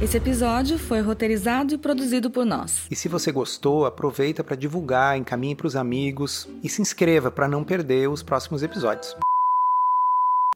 Esse 0.00 0.16
episódio 0.16 0.78
foi 0.78 1.00
roteirizado 1.00 1.74
e 1.74 1.78
produzido 1.78 2.28
por 2.28 2.44
nós. 2.44 2.86
E 2.90 2.96
se 2.96 3.08
você 3.08 3.30
gostou, 3.30 3.86
aproveita 3.86 4.42
para 4.42 4.56
divulgar, 4.56 5.16
encaminhe 5.16 5.54
para 5.54 5.68
os 5.68 5.76
amigos 5.76 6.48
e 6.62 6.68
se 6.68 6.82
inscreva 6.82 7.30
para 7.30 7.46
não 7.46 7.62
perder 7.62 8.08
os 8.08 8.22
próximos 8.22 8.64
episódios. 8.64 9.14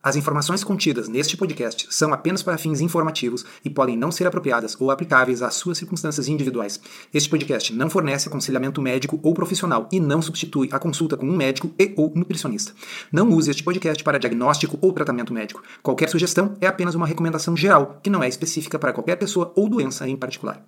As 0.07 0.15
informações 0.15 0.63
contidas 0.63 1.09
neste 1.09 1.37
podcast 1.37 1.89
são 1.91 2.13
apenas 2.13 2.41
para 2.41 2.57
fins 2.57 2.81
informativos 2.81 3.45
e 3.65 3.69
podem 3.69 3.97
não 3.97 4.13
ser 4.13 4.25
apropriadas 4.25 4.81
ou 4.81 4.93
aplicáveis 4.93 5.43
às 5.43 5.57
suas 5.57 5.79
circunstâncias 5.79 6.29
individuais. 6.29 6.81
Este 7.13 7.29
podcast 7.29 7.75
não 7.75 7.91
fornece 7.91 8.29
aconselhamento 8.29 8.81
médico 8.81 9.19
ou 9.21 9.35
profissional 9.35 9.89
e 9.91 9.99
não 9.99 10.23
substitui 10.23 10.69
a 10.71 10.79
consulta 10.79 11.17
com 11.17 11.27
um 11.27 11.37
médico 11.37 11.73
e 11.77 11.93
ou 11.97 12.13
nutricionista. 12.15 12.73
Não 13.11 13.29
use 13.31 13.51
este 13.51 13.65
podcast 13.65 14.05
para 14.05 14.21
diagnóstico 14.21 14.79
ou 14.81 14.93
tratamento 14.93 15.35
médico. 15.35 15.61
Qualquer 15.83 16.09
sugestão 16.09 16.55
é 16.61 16.69
apenas 16.69 16.95
uma 16.95 17.05
recomendação 17.05 17.57
geral, 17.57 17.99
que 18.01 18.09
não 18.09 18.23
é 18.23 18.29
específica 18.29 18.79
para 18.79 18.93
qualquer 18.93 19.17
pessoa 19.17 19.53
ou 19.57 19.69
doença 19.69 20.09
em 20.09 20.15
particular. 20.15 20.65